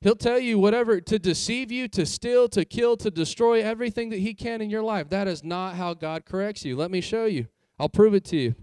[0.00, 4.18] He'll tell you whatever to deceive you, to steal, to kill, to destroy everything that
[4.18, 5.08] he can in your life.
[5.08, 6.76] That is not how God corrects you.
[6.76, 7.48] Let me show you.
[7.78, 8.54] I'll prove it to you.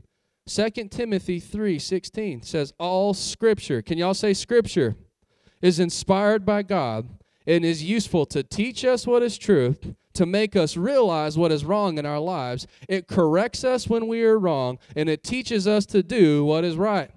[0.48, 4.96] 2 Timothy 3:16 says all scripture, can y'all say scripture
[5.62, 7.08] is inspired by God
[7.46, 11.66] and is useful to teach us what is truth, to make us realize what is
[11.66, 12.68] wrong in our lives.
[12.88, 16.76] It corrects us when we are wrong, and it teaches us to do what is
[16.76, 17.12] right.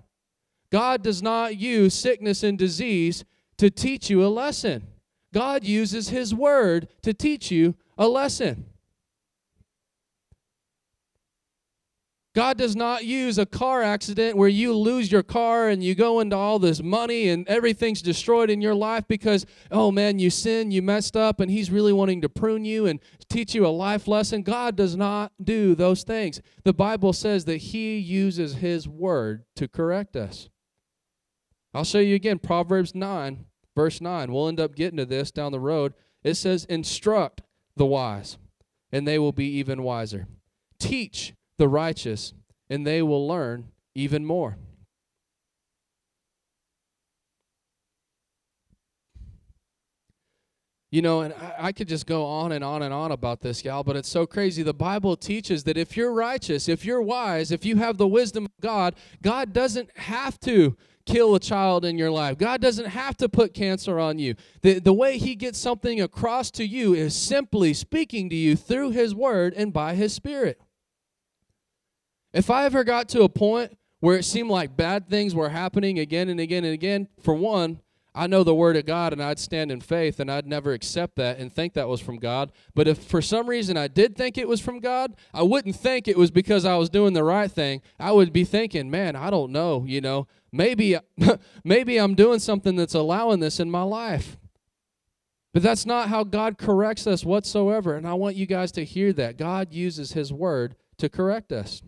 [0.71, 3.25] God does not use sickness and disease
[3.59, 4.87] to teach you a lesson.
[5.33, 8.67] God uses His Word to teach you a lesson.
[12.35, 16.19] God does not use a car accident where you lose your car and you go
[16.19, 20.73] into all this money and everything's destroyed in your life because, oh man, you sinned,
[20.73, 24.09] you messed up, and He's really wanting to prune you and teach you a life
[24.09, 24.43] lesson.
[24.43, 26.41] God does not do those things.
[26.65, 30.49] The Bible says that He uses His word to correct us.
[31.73, 33.45] I'll show you again Proverbs 9,
[33.77, 34.33] verse 9.
[34.33, 35.95] We'll end up getting to this down the road.
[36.25, 37.43] It says, Instruct
[37.77, 38.39] the wise,
[38.91, 40.27] and they will be even wiser.
[40.81, 42.35] Teach the righteous,
[42.69, 44.57] and they will learn even more.
[50.95, 53.63] You know, and I, I, could just go on and on and on about this,
[53.63, 54.63] gal, but it's so crazy.
[54.63, 58.45] The Bible teaches that if you're righteous, if you're wise, if you have the wisdom
[58.45, 62.39] of God, God doesn't have to kill a child in your life.
[62.39, 64.37] God doesn't have to put cancer on you.
[64.63, 68.93] The, the way He gets something across to you is simply speaking to you through
[68.93, 70.61] His Word and by His Spirit.
[72.35, 76.01] If I ever got to a point where it seemed like bad things were happening
[76.01, 77.81] again and again and again, for one,
[78.13, 81.15] I know the word of God and I'd stand in faith and I'd never accept
[81.17, 82.51] that and think that was from God.
[82.75, 86.09] But if for some reason I did think it was from God, I wouldn't think
[86.09, 87.83] it was because I was doing the right thing.
[88.01, 90.97] I would be thinking, man, I don't know, you know, maybe
[91.65, 94.37] maybe I'm doing something that's allowing this in my life.
[95.53, 97.95] But that's not how God corrects us whatsoever.
[97.95, 99.39] And I want you guys to hear that.
[99.39, 101.81] God uses his word to correct us.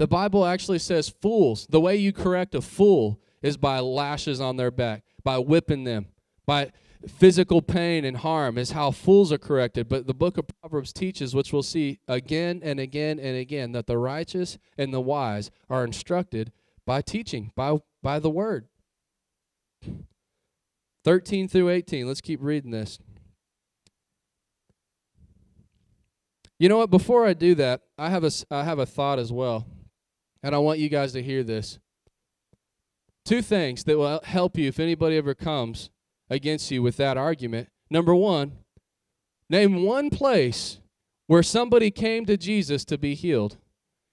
[0.00, 1.66] The Bible actually says fools.
[1.68, 6.06] The way you correct a fool is by lashes on their back, by whipping them,
[6.46, 6.72] by
[7.06, 9.90] physical pain and harm is how fools are corrected.
[9.90, 13.86] But the book of Proverbs teaches, which we'll see again and again and again, that
[13.86, 16.50] the righteous and the wise are instructed
[16.86, 18.68] by teaching, by, by the word.
[21.04, 22.08] 13 through 18.
[22.08, 22.98] Let's keep reading this.
[26.58, 26.88] You know what?
[26.88, 29.66] Before I do that, I have a, I have a thought as well.
[30.42, 31.78] And I want you guys to hear this.
[33.24, 35.90] Two things that will help you if anybody ever comes
[36.28, 37.68] against you with that argument.
[37.90, 38.52] Number one,
[39.48, 40.80] name one place
[41.26, 43.58] where somebody came to Jesus to be healed.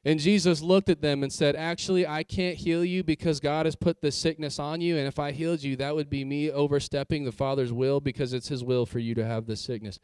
[0.06, 3.76] And Jesus looked at them and said, Actually, I can't heal you because God has
[3.76, 4.98] put this sickness on you.
[4.98, 8.48] And if I healed you, that would be me overstepping the Father's will because it's
[8.48, 10.00] His will for you to have this sickness.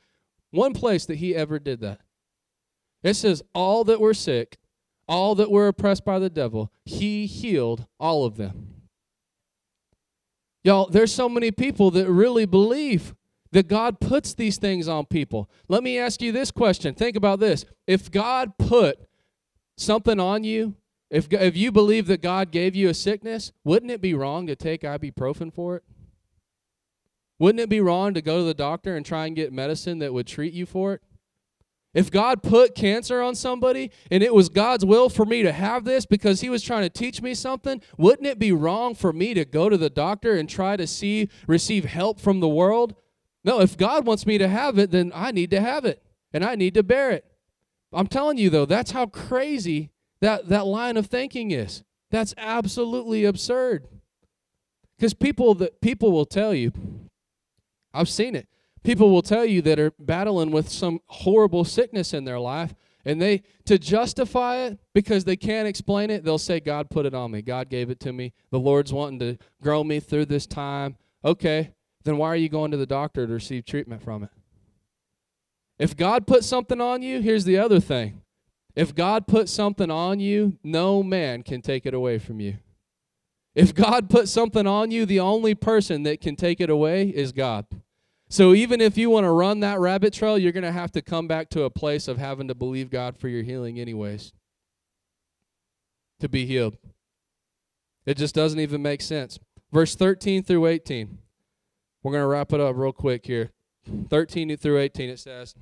[0.52, 2.02] One place that He ever did that.
[3.02, 4.58] It says, All that were sick
[5.14, 8.82] all that were oppressed by the devil, he healed all of them.
[10.64, 13.14] Y'all, there's so many people that really believe
[13.52, 15.52] that God puts these things on people.
[15.68, 16.96] Let me ask you this question.
[16.96, 17.64] Think about this.
[17.86, 19.08] If God put
[19.78, 20.76] something on you,
[21.12, 24.56] if, if you believe that God gave you a sickness, wouldn't it be wrong to
[24.56, 25.84] take ibuprofen for it?
[27.38, 30.14] Wouldn't it be wrong to go to the doctor and try and get medicine that
[30.14, 31.02] would treat you for it?
[31.94, 35.84] If God put cancer on somebody and it was God's will for me to have
[35.86, 39.36] this because he was trying to teach me something, wouldn't it be wrong for me
[39.36, 42.96] to go to the doctor and try to see receive help from the world?
[43.44, 46.44] No, if God wants me to have it, then I need to have it and
[46.44, 47.26] I need to bear it.
[47.92, 51.84] I'm telling you though, that's how crazy that that line of thinking is.
[52.10, 53.88] That's absolutely absurd.
[55.00, 56.72] Cuz people that people will tell you
[57.94, 58.48] I've seen it
[58.84, 62.76] people will tell you that are battling with some horrible sickness in their life
[63.06, 67.14] and they to justify it because they can't explain it they'll say god put it
[67.14, 67.42] on me.
[67.42, 68.34] God gave it to me.
[68.52, 70.98] The lord's wanting to grow me through this time.
[71.24, 71.72] Okay
[72.04, 74.30] then why are you going to the doctor to receive treatment from it?
[75.80, 78.22] If god put something on you here's the other thing.
[78.76, 82.58] If god put something on you no man can take it away from you.
[83.56, 87.32] If god put something on you the only person that can take it away is
[87.32, 87.66] god
[88.34, 91.04] so even if you want to run that rabbit trail, you're going to have to
[91.04, 94.34] come back to a place of having to believe God for your healing, anyways,
[96.20, 96.76] to be healed.
[98.08, 99.38] It just doesn't even make sense.
[99.72, 101.20] Verse 13 through 18.
[102.02, 103.52] We're going to wrap it up real quick here.
[104.10, 105.54] 13 through 18, it says,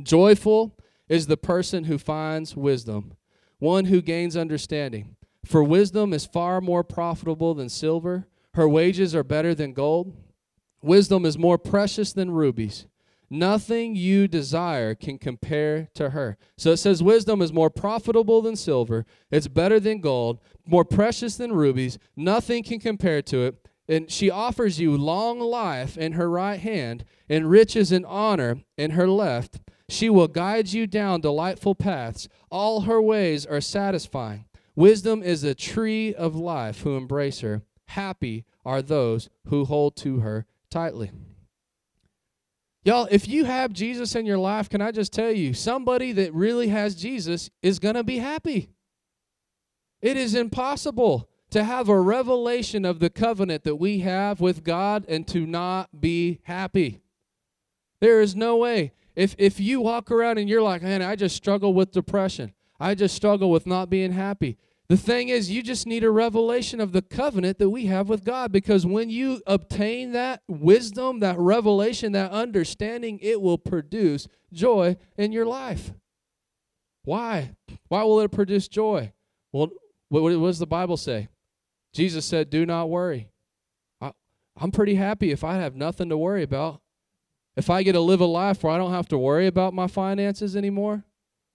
[0.00, 0.78] Joyful
[1.08, 3.14] is the person who finds wisdom,
[3.58, 5.16] one who gains understanding.
[5.44, 10.14] For wisdom is far more profitable than silver, her wages are better than gold.
[10.82, 12.86] Wisdom is more precious than rubies.
[13.30, 16.38] Nothing you desire can compare to her.
[16.56, 19.04] So it says, Wisdom is more profitable than silver.
[19.30, 21.98] It's better than gold, more precious than rubies.
[22.16, 23.68] Nothing can compare to it.
[23.86, 28.92] And she offers you long life in her right hand, and riches and honor in
[28.92, 29.60] her left.
[29.88, 32.28] She will guide you down delightful paths.
[32.50, 34.44] All her ways are satisfying.
[34.76, 37.62] Wisdom is a tree of life who embrace her.
[37.86, 41.10] Happy are those who hold to her tightly.
[42.84, 46.32] Y'all, if you have Jesus in your life, can I just tell you, somebody that
[46.32, 48.70] really has Jesus is going to be happy.
[50.00, 55.04] It is impossible to have a revelation of the covenant that we have with God
[55.08, 57.00] and to not be happy.
[58.00, 58.92] There is no way.
[59.16, 62.52] If if you walk around and you're like, man, I just struggle with depression.
[62.78, 64.56] I just struggle with not being happy.
[64.88, 68.24] The thing is, you just need a revelation of the covenant that we have with
[68.24, 74.96] God because when you obtain that wisdom, that revelation, that understanding, it will produce joy
[75.18, 75.92] in your life.
[77.04, 77.50] Why?
[77.88, 79.12] Why will it produce joy?
[79.52, 79.68] Well,
[80.08, 81.28] what, what does the Bible say?
[81.92, 83.28] Jesus said, Do not worry.
[84.00, 84.12] I,
[84.56, 86.80] I'm pretty happy if I have nothing to worry about.
[87.56, 89.86] If I get to live a life where I don't have to worry about my
[89.86, 91.04] finances anymore,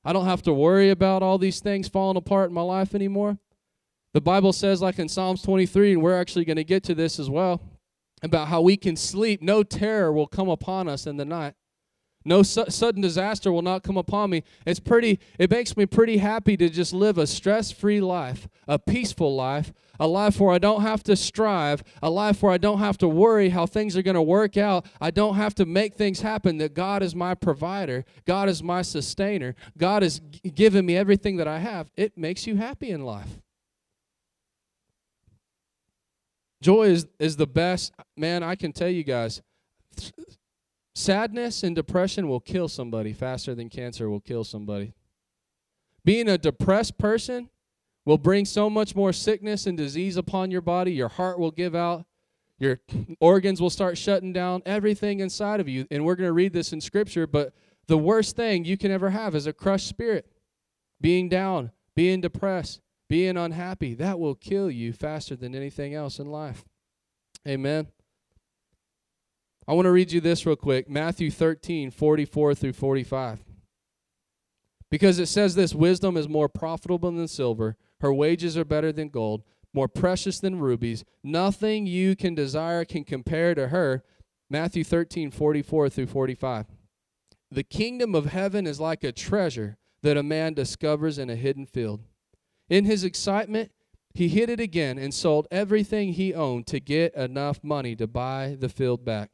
[0.06, 3.38] I don't have to worry about all these things falling apart in my life anymore.
[4.14, 7.20] The Bible says, like in Psalms 23, and we're actually going to get to this
[7.20, 7.62] as well,
[8.22, 9.42] about how we can sleep.
[9.42, 11.56] No terror will come upon us in the night.
[12.26, 14.44] No su- sudden disaster will not come upon me.
[14.66, 19.36] It's pretty it makes me pretty happy to just live a stress-free life, a peaceful
[19.36, 22.98] life, a life where I don't have to strive, a life where I don't have
[23.00, 24.86] to worry how things are going to work out.
[25.02, 28.82] I don't have to make things happen that God is my provider, God is my
[28.82, 29.56] sustainer.
[29.78, 31.92] God has g- given me everything that I have.
[31.96, 33.40] It makes you happy in life.
[36.62, 39.42] Joy is is the best man I can tell you guys
[40.96, 44.94] Sadness and depression will kill somebody faster than cancer will kill somebody.
[46.06, 47.50] Being a depressed person
[48.06, 50.92] will bring so much more sickness and disease upon your body.
[50.92, 52.06] Your heart will give out.
[52.60, 52.80] Your
[53.20, 54.62] organs will start shutting down.
[54.66, 55.88] Everything inside of you.
[55.90, 57.54] And we're going to read this in Scripture, but
[57.88, 60.28] the worst thing you can ever have is a crushed spirit.
[61.02, 63.94] Being down, being depressed, being unhappy.
[63.96, 66.64] That will kill you faster than anything else in life.
[67.48, 67.88] Amen.
[69.68, 73.44] I want to read you this real quick Matthew 13, 44 through 45.
[74.92, 79.10] Because it says this wisdom is more profitable than silver, her wages are better than
[79.10, 81.04] gold, more precious than rubies.
[81.24, 84.04] Nothing you can desire can compare to her.
[84.50, 86.68] Matthew 13, 44 through 45.
[87.50, 91.66] The kingdom of heaven is like a treasure that a man discovers in a hidden
[91.66, 92.02] field.
[92.70, 93.72] In his excitement,
[94.14, 98.58] he hid it again and sold everything he owned to get enough money to buy
[98.60, 99.32] the field back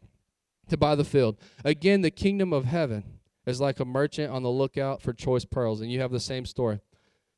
[0.70, 1.38] to buy the field.
[1.64, 3.04] Again, the kingdom of heaven
[3.46, 6.46] is like a merchant on the lookout for choice pearls, and you have the same
[6.46, 6.80] story.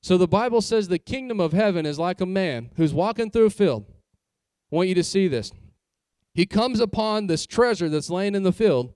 [0.01, 3.45] So the Bible says the kingdom of heaven is like a man who's walking through
[3.45, 3.85] a field.
[4.71, 5.51] I want you to see this.
[6.33, 8.93] He comes upon this treasure that's laying in the field.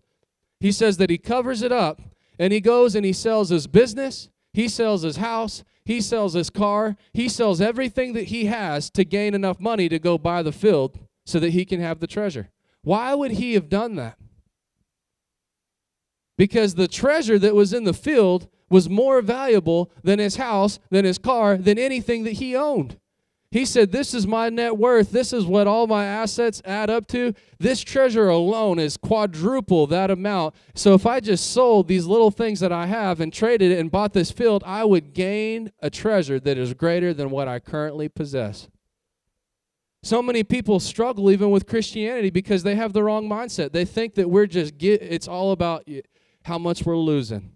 [0.59, 2.01] He says that he covers it up
[2.39, 6.49] and he goes and he sells his business, he sells his house, he sells his
[6.49, 10.51] car, he sells everything that he has to gain enough money to go buy the
[10.51, 12.49] field so that he can have the treasure.
[12.81, 14.17] Why would he have done that?
[16.37, 21.05] Because the treasure that was in the field was more valuable than his house, than
[21.05, 22.97] his car, than anything that he owned.
[23.51, 25.11] He said, This is my net worth.
[25.11, 27.33] This is what all my assets add up to.
[27.57, 30.55] This treasure alone is quadruple that amount.
[30.73, 33.89] So if I just sold these little things that I have and traded it and
[33.89, 38.09] bought this field, I would gain a treasure that is greater than what I currently
[38.09, 38.67] possess.
[40.03, 43.71] So many people struggle even with Christianity because they have the wrong mindset.
[43.71, 45.87] They think that we're just get, it's all about
[46.45, 47.51] how much we're losing,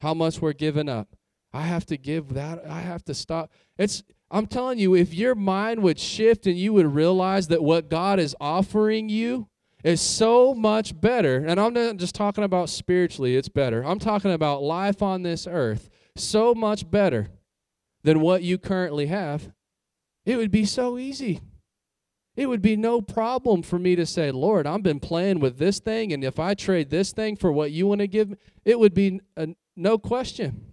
[0.00, 1.16] how much we're giving up.
[1.52, 2.66] I have to give that.
[2.66, 3.50] I have to stop.
[3.78, 7.88] It's I'm telling you, if your mind would shift and you would realize that what
[7.88, 9.48] God is offering you
[9.84, 13.84] is so much better, and I'm not just talking about spiritually, it's better.
[13.84, 17.28] I'm talking about life on this earth, so much better
[18.02, 19.52] than what you currently have.
[20.24, 21.40] It would be so easy.
[22.34, 25.80] It would be no problem for me to say, Lord, I've been playing with this
[25.80, 28.78] thing, and if I trade this thing for what you want to give me, it
[28.78, 30.72] would be a, no question.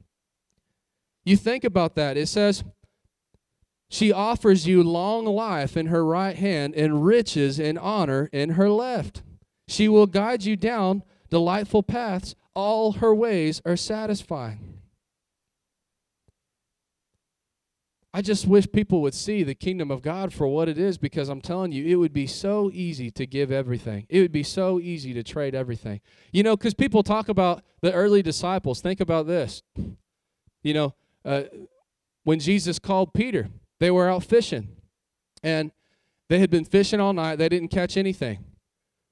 [1.26, 2.16] You think about that.
[2.16, 2.64] It says,
[3.90, 8.70] She offers you long life in her right hand and riches and honor in her
[8.70, 9.22] left.
[9.68, 12.36] She will guide you down delightful paths.
[12.56, 14.69] All her ways are satisfying.
[18.12, 21.30] I just wish people would see the kingdom of God for what it is because
[21.30, 24.08] I'm telling you, it would be so easy to give everything.
[24.10, 26.02] It would be so easy to trade everything.
[26.32, 28.82] You know, because people talk about the early disciples.
[28.82, 29.62] Think about this.
[30.64, 31.44] You know, uh,
[32.24, 33.50] when Jesus called Peter,
[33.80, 34.70] they were out fishing
[35.44, 35.72] and
[36.30, 37.38] they had been fishing all night.
[37.38, 38.44] They didn't catch anything.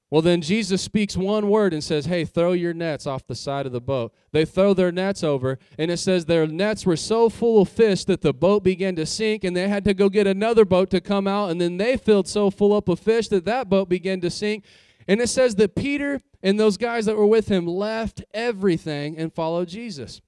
[0.10, 3.66] Well, then Jesus speaks one word and says, Hey, throw your nets off the side
[3.66, 4.14] of the boat.
[4.32, 8.06] They throw their nets over, and it says their nets were so full of fish
[8.06, 11.02] that the boat began to sink, and they had to go get another boat to
[11.02, 14.22] come out, and then they filled so full up of fish that that boat began
[14.22, 14.64] to sink.
[15.10, 19.34] And it says that Peter and those guys that were with him left everything and
[19.34, 20.22] followed Jesus.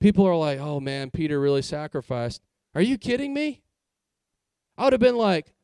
[0.00, 2.42] People are like, oh man, Peter really sacrificed.
[2.74, 3.62] Are you kidding me?
[4.76, 5.54] I would have been like,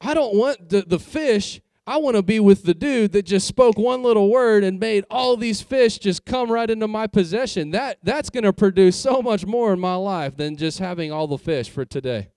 [0.00, 1.60] I don't want the, the fish.
[1.90, 5.04] I want to be with the dude that just spoke one little word and made
[5.10, 7.72] all these fish just come right into my possession.
[7.72, 11.26] That that's going to produce so much more in my life than just having all
[11.26, 12.28] the fish for today.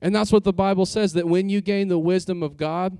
[0.00, 2.96] And that's what the Bible says that when you gain the wisdom of God,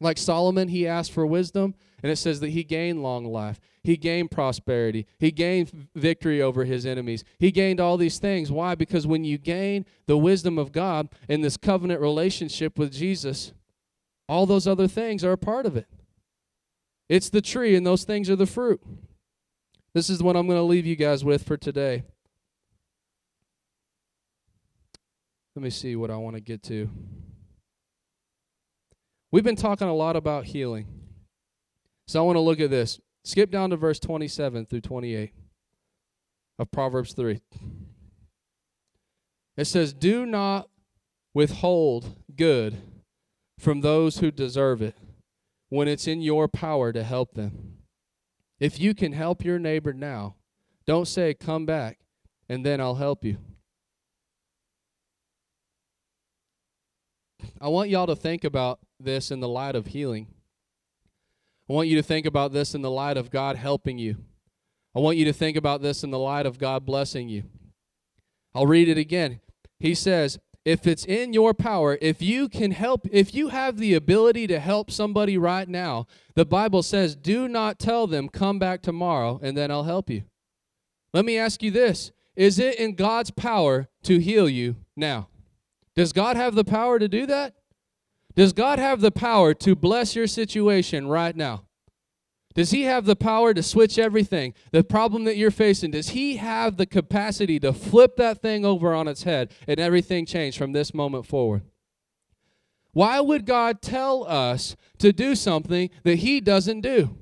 [0.00, 3.60] like Solomon, he asked for wisdom, and it says that he gained long life.
[3.84, 5.06] He gained prosperity.
[5.20, 7.22] He gained victory over his enemies.
[7.38, 8.50] He gained all these things.
[8.50, 8.74] Why?
[8.74, 13.52] Because when you gain the wisdom of God in this covenant relationship with Jesus,
[14.28, 15.86] all those other things are a part of it.
[17.08, 18.80] It's the tree, and those things are the fruit.
[19.94, 22.04] This is what I'm going to leave you guys with for today.
[25.56, 26.90] Let me see what I want to get to.
[29.32, 30.86] We've been talking a lot about healing.
[32.06, 33.00] So I want to look at this.
[33.24, 35.32] Skip down to verse 27 through 28
[36.58, 37.40] of Proverbs 3.
[39.56, 40.68] It says, Do not
[41.34, 42.80] withhold good
[43.58, 44.94] from those who deserve it
[45.68, 47.78] when it's in your power to help them.
[48.58, 50.36] If you can help your neighbor now,
[50.86, 51.98] don't say, Come back,
[52.48, 53.38] and then I'll help you.
[57.60, 60.28] I want y'all to think about this in the light of healing.
[61.68, 64.16] I want you to think about this in the light of God helping you.
[64.94, 67.44] I want you to think about this in the light of God blessing you.
[68.54, 69.40] I'll read it again.
[69.78, 70.38] He says,
[70.68, 74.60] if it's in your power, if you can help, if you have the ability to
[74.60, 79.56] help somebody right now, the Bible says, do not tell them, come back tomorrow, and
[79.56, 80.24] then I'll help you.
[81.14, 85.28] Let me ask you this Is it in God's power to heal you now?
[85.96, 87.54] Does God have the power to do that?
[88.36, 91.64] Does God have the power to bless your situation right now?
[92.58, 94.52] Does He have the power to switch everything?
[94.72, 98.92] The problem that you're facing, does He have the capacity to flip that thing over
[98.92, 101.62] on its head and everything change from this moment forward?
[102.90, 107.16] Why would God tell us to do something that He doesn't do?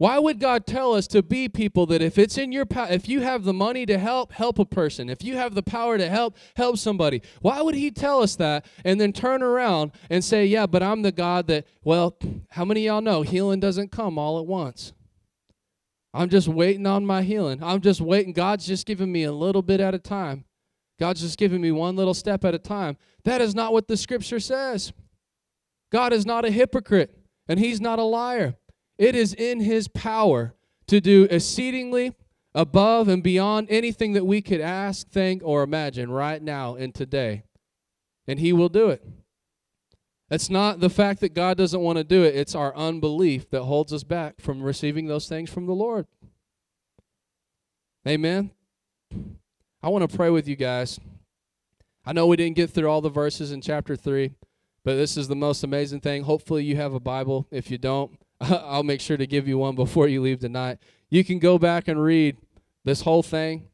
[0.00, 3.06] Why would God tell us to be people that if it's in your power, if
[3.06, 5.10] you have the money to help, help a person.
[5.10, 7.20] If you have the power to help, help somebody.
[7.42, 11.02] Why would he tell us that and then turn around and say, "Yeah, but I'm
[11.02, 12.16] the God that, well,
[12.52, 14.94] how many y'all know healing doesn't come all at once?"
[16.14, 17.62] I'm just waiting on my healing.
[17.62, 18.32] I'm just waiting.
[18.32, 20.46] God's just giving me a little bit at a time.
[20.98, 22.96] God's just giving me one little step at a time.
[23.24, 24.94] That is not what the scripture says.
[25.92, 28.56] God is not a hypocrite and he's not a liar.
[29.00, 30.54] It is in his power
[30.86, 32.14] to do exceedingly
[32.54, 37.44] above and beyond anything that we could ask, think, or imagine right now and today.
[38.28, 39.02] And he will do it.
[40.30, 43.62] It's not the fact that God doesn't want to do it, it's our unbelief that
[43.62, 46.06] holds us back from receiving those things from the Lord.
[48.06, 48.50] Amen.
[49.82, 51.00] I want to pray with you guys.
[52.04, 54.34] I know we didn't get through all the verses in chapter 3,
[54.84, 56.24] but this is the most amazing thing.
[56.24, 57.46] Hopefully, you have a Bible.
[57.50, 58.12] If you don't,
[58.50, 60.78] I'll make sure to give you one before you leave tonight.
[61.10, 62.36] You can go back and read
[62.84, 63.68] this whole thing.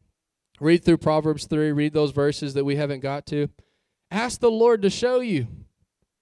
[0.59, 3.49] Read through Proverbs 3, read those verses that we haven't got to.
[4.11, 5.49] Ask the Lord to show you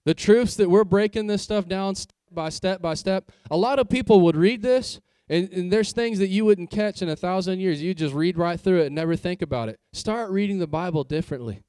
[0.05, 3.31] the truths that we're breaking this stuff down step by step by step.
[3.51, 7.01] A lot of people would read this, and, and there's things that you wouldn't catch
[7.01, 7.81] in a thousand years.
[7.81, 9.79] You just read right through it and never think about it.
[9.93, 11.63] Start reading the Bible differently.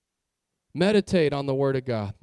[0.74, 2.16] Meditate on the Word of God.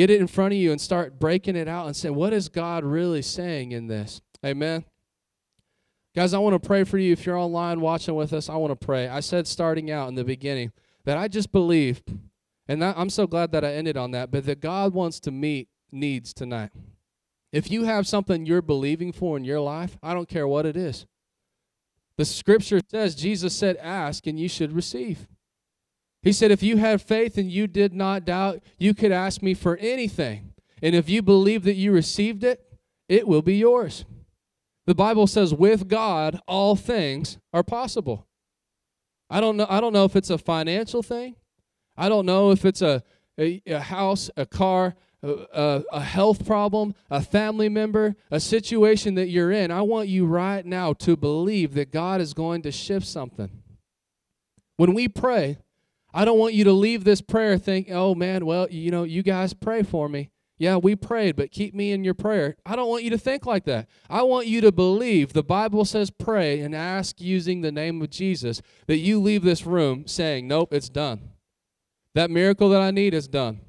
[0.00, 2.48] Get it in front of you and start breaking it out and say, what is
[2.48, 4.22] God really saying in this?
[4.42, 4.86] Amen.
[6.16, 7.12] Guys, I want to pray for you.
[7.12, 9.08] If you're online watching with us, I want to pray.
[9.08, 10.72] I said starting out in the beginning
[11.04, 12.02] that I just believe,
[12.66, 15.30] and that, I'm so glad that I ended on that, but that God wants to
[15.30, 16.70] meet needs tonight.
[17.52, 20.78] If you have something you're believing for in your life, I don't care what it
[20.78, 21.04] is.
[22.16, 25.28] The scripture says, Jesus said, ask and you should receive.
[26.22, 29.54] He said, If you had faith and you did not doubt, you could ask me
[29.54, 30.52] for anything.
[30.82, 32.64] And if you believe that you received it,
[33.08, 34.04] it will be yours.
[34.86, 38.26] The Bible says, with God, all things are possible.
[39.28, 41.36] I don't know, I don't know if it's a financial thing.
[41.96, 43.02] I don't know if it's a,
[43.38, 49.28] a, a house, a car, a, a, health problem, a family member, a situation that
[49.28, 49.70] you're in.
[49.70, 53.50] I want you right now to believe that God is going to shift something.
[54.76, 55.58] When we pray,
[56.12, 59.22] I don't want you to leave this prayer thinking, oh man, well, you know, you
[59.22, 60.30] guys pray for me.
[60.58, 62.56] Yeah, we prayed, but keep me in your prayer.
[62.66, 63.88] I don't want you to think like that.
[64.10, 68.10] I want you to believe the Bible says pray and ask using the name of
[68.10, 71.30] Jesus that you leave this room saying, nope, it's done.
[72.14, 73.60] That miracle that I need is done.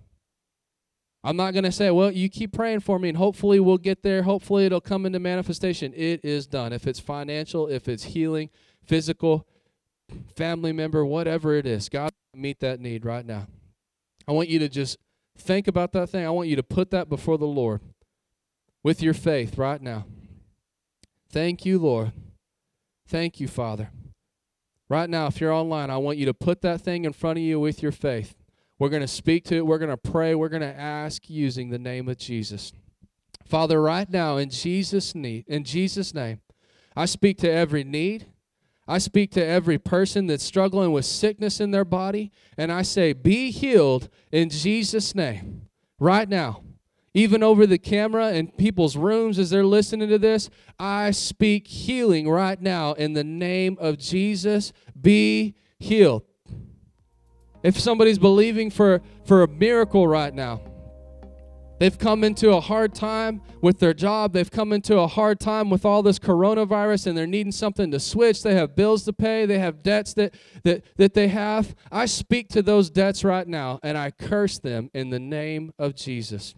[1.23, 4.03] I'm not going to say, well, you keep praying for me and hopefully we'll get
[4.03, 4.23] there.
[4.23, 5.93] Hopefully it'll come into manifestation.
[5.95, 6.73] It is done.
[6.73, 8.49] If it's financial, if it's healing,
[8.83, 9.47] physical,
[10.35, 13.47] family member, whatever it is, God meet that need right now.
[14.27, 14.97] I want you to just
[15.37, 16.25] think about that thing.
[16.25, 17.81] I want you to put that before the Lord
[18.83, 20.05] with your faith right now.
[21.29, 22.11] Thank you, Lord.
[23.07, 23.89] Thank you, Father.
[24.89, 27.43] Right now, if you're online, I want you to put that thing in front of
[27.43, 28.35] you with your faith.
[28.77, 29.65] We're going to speak to it.
[29.65, 30.35] We're going to pray.
[30.35, 32.73] We're going to ask using the name of Jesus.
[33.45, 36.41] Father, right now, in Jesus' need, in Jesus' name,
[36.95, 38.27] I speak to every need.
[38.91, 43.13] I speak to every person that's struggling with sickness in their body, and I say,
[43.13, 45.61] Be healed in Jesus' name
[45.97, 46.63] right now.
[47.13, 52.27] Even over the camera and people's rooms as they're listening to this, I speak healing
[52.27, 54.73] right now in the name of Jesus.
[54.99, 56.23] Be healed.
[57.63, 60.59] If somebody's believing for, for a miracle right now,
[61.81, 64.33] They've come into a hard time with their job.
[64.33, 67.99] They've come into a hard time with all this coronavirus and they're needing something to
[67.99, 68.43] switch.
[68.43, 69.47] They have bills to pay.
[69.47, 71.75] They have debts that, that, that they have.
[71.91, 75.95] I speak to those debts right now and I curse them in the name of
[75.95, 76.53] Jesus.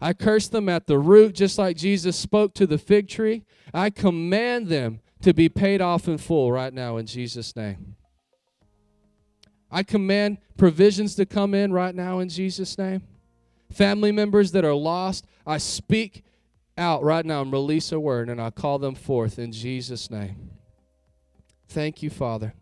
[0.00, 3.42] I curse them at the root, just like Jesus spoke to the fig tree.
[3.74, 7.96] I command them to be paid off in full right now in Jesus' name.
[9.68, 13.02] I command provisions to come in right now in Jesus' name
[13.70, 16.24] family members that are lost, I speak
[16.76, 20.50] out right now and release a word and I call them forth in Jesus' name.
[21.68, 22.54] Thank you, Father.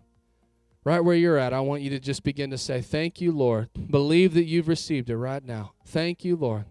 [0.84, 3.68] Right where you're at, I want you to just begin to say, Thank you, Lord.
[3.90, 5.72] Believe that you've received it right now.
[5.84, 6.64] Thank you, Lord.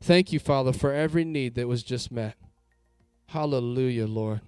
[0.00, 2.36] Thank you, Father, for every need that was just met.
[3.28, 4.40] Hallelujah, Lord.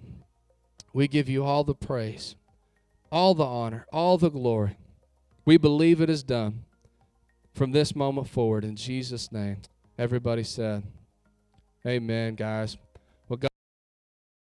[0.92, 2.36] We give you all the praise,
[3.12, 4.78] all the honor, all the glory.
[5.44, 6.64] We believe it is done
[7.58, 9.56] from this moment forward in Jesus' name.
[9.98, 10.84] Everybody said,
[11.84, 12.76] Amen, guys.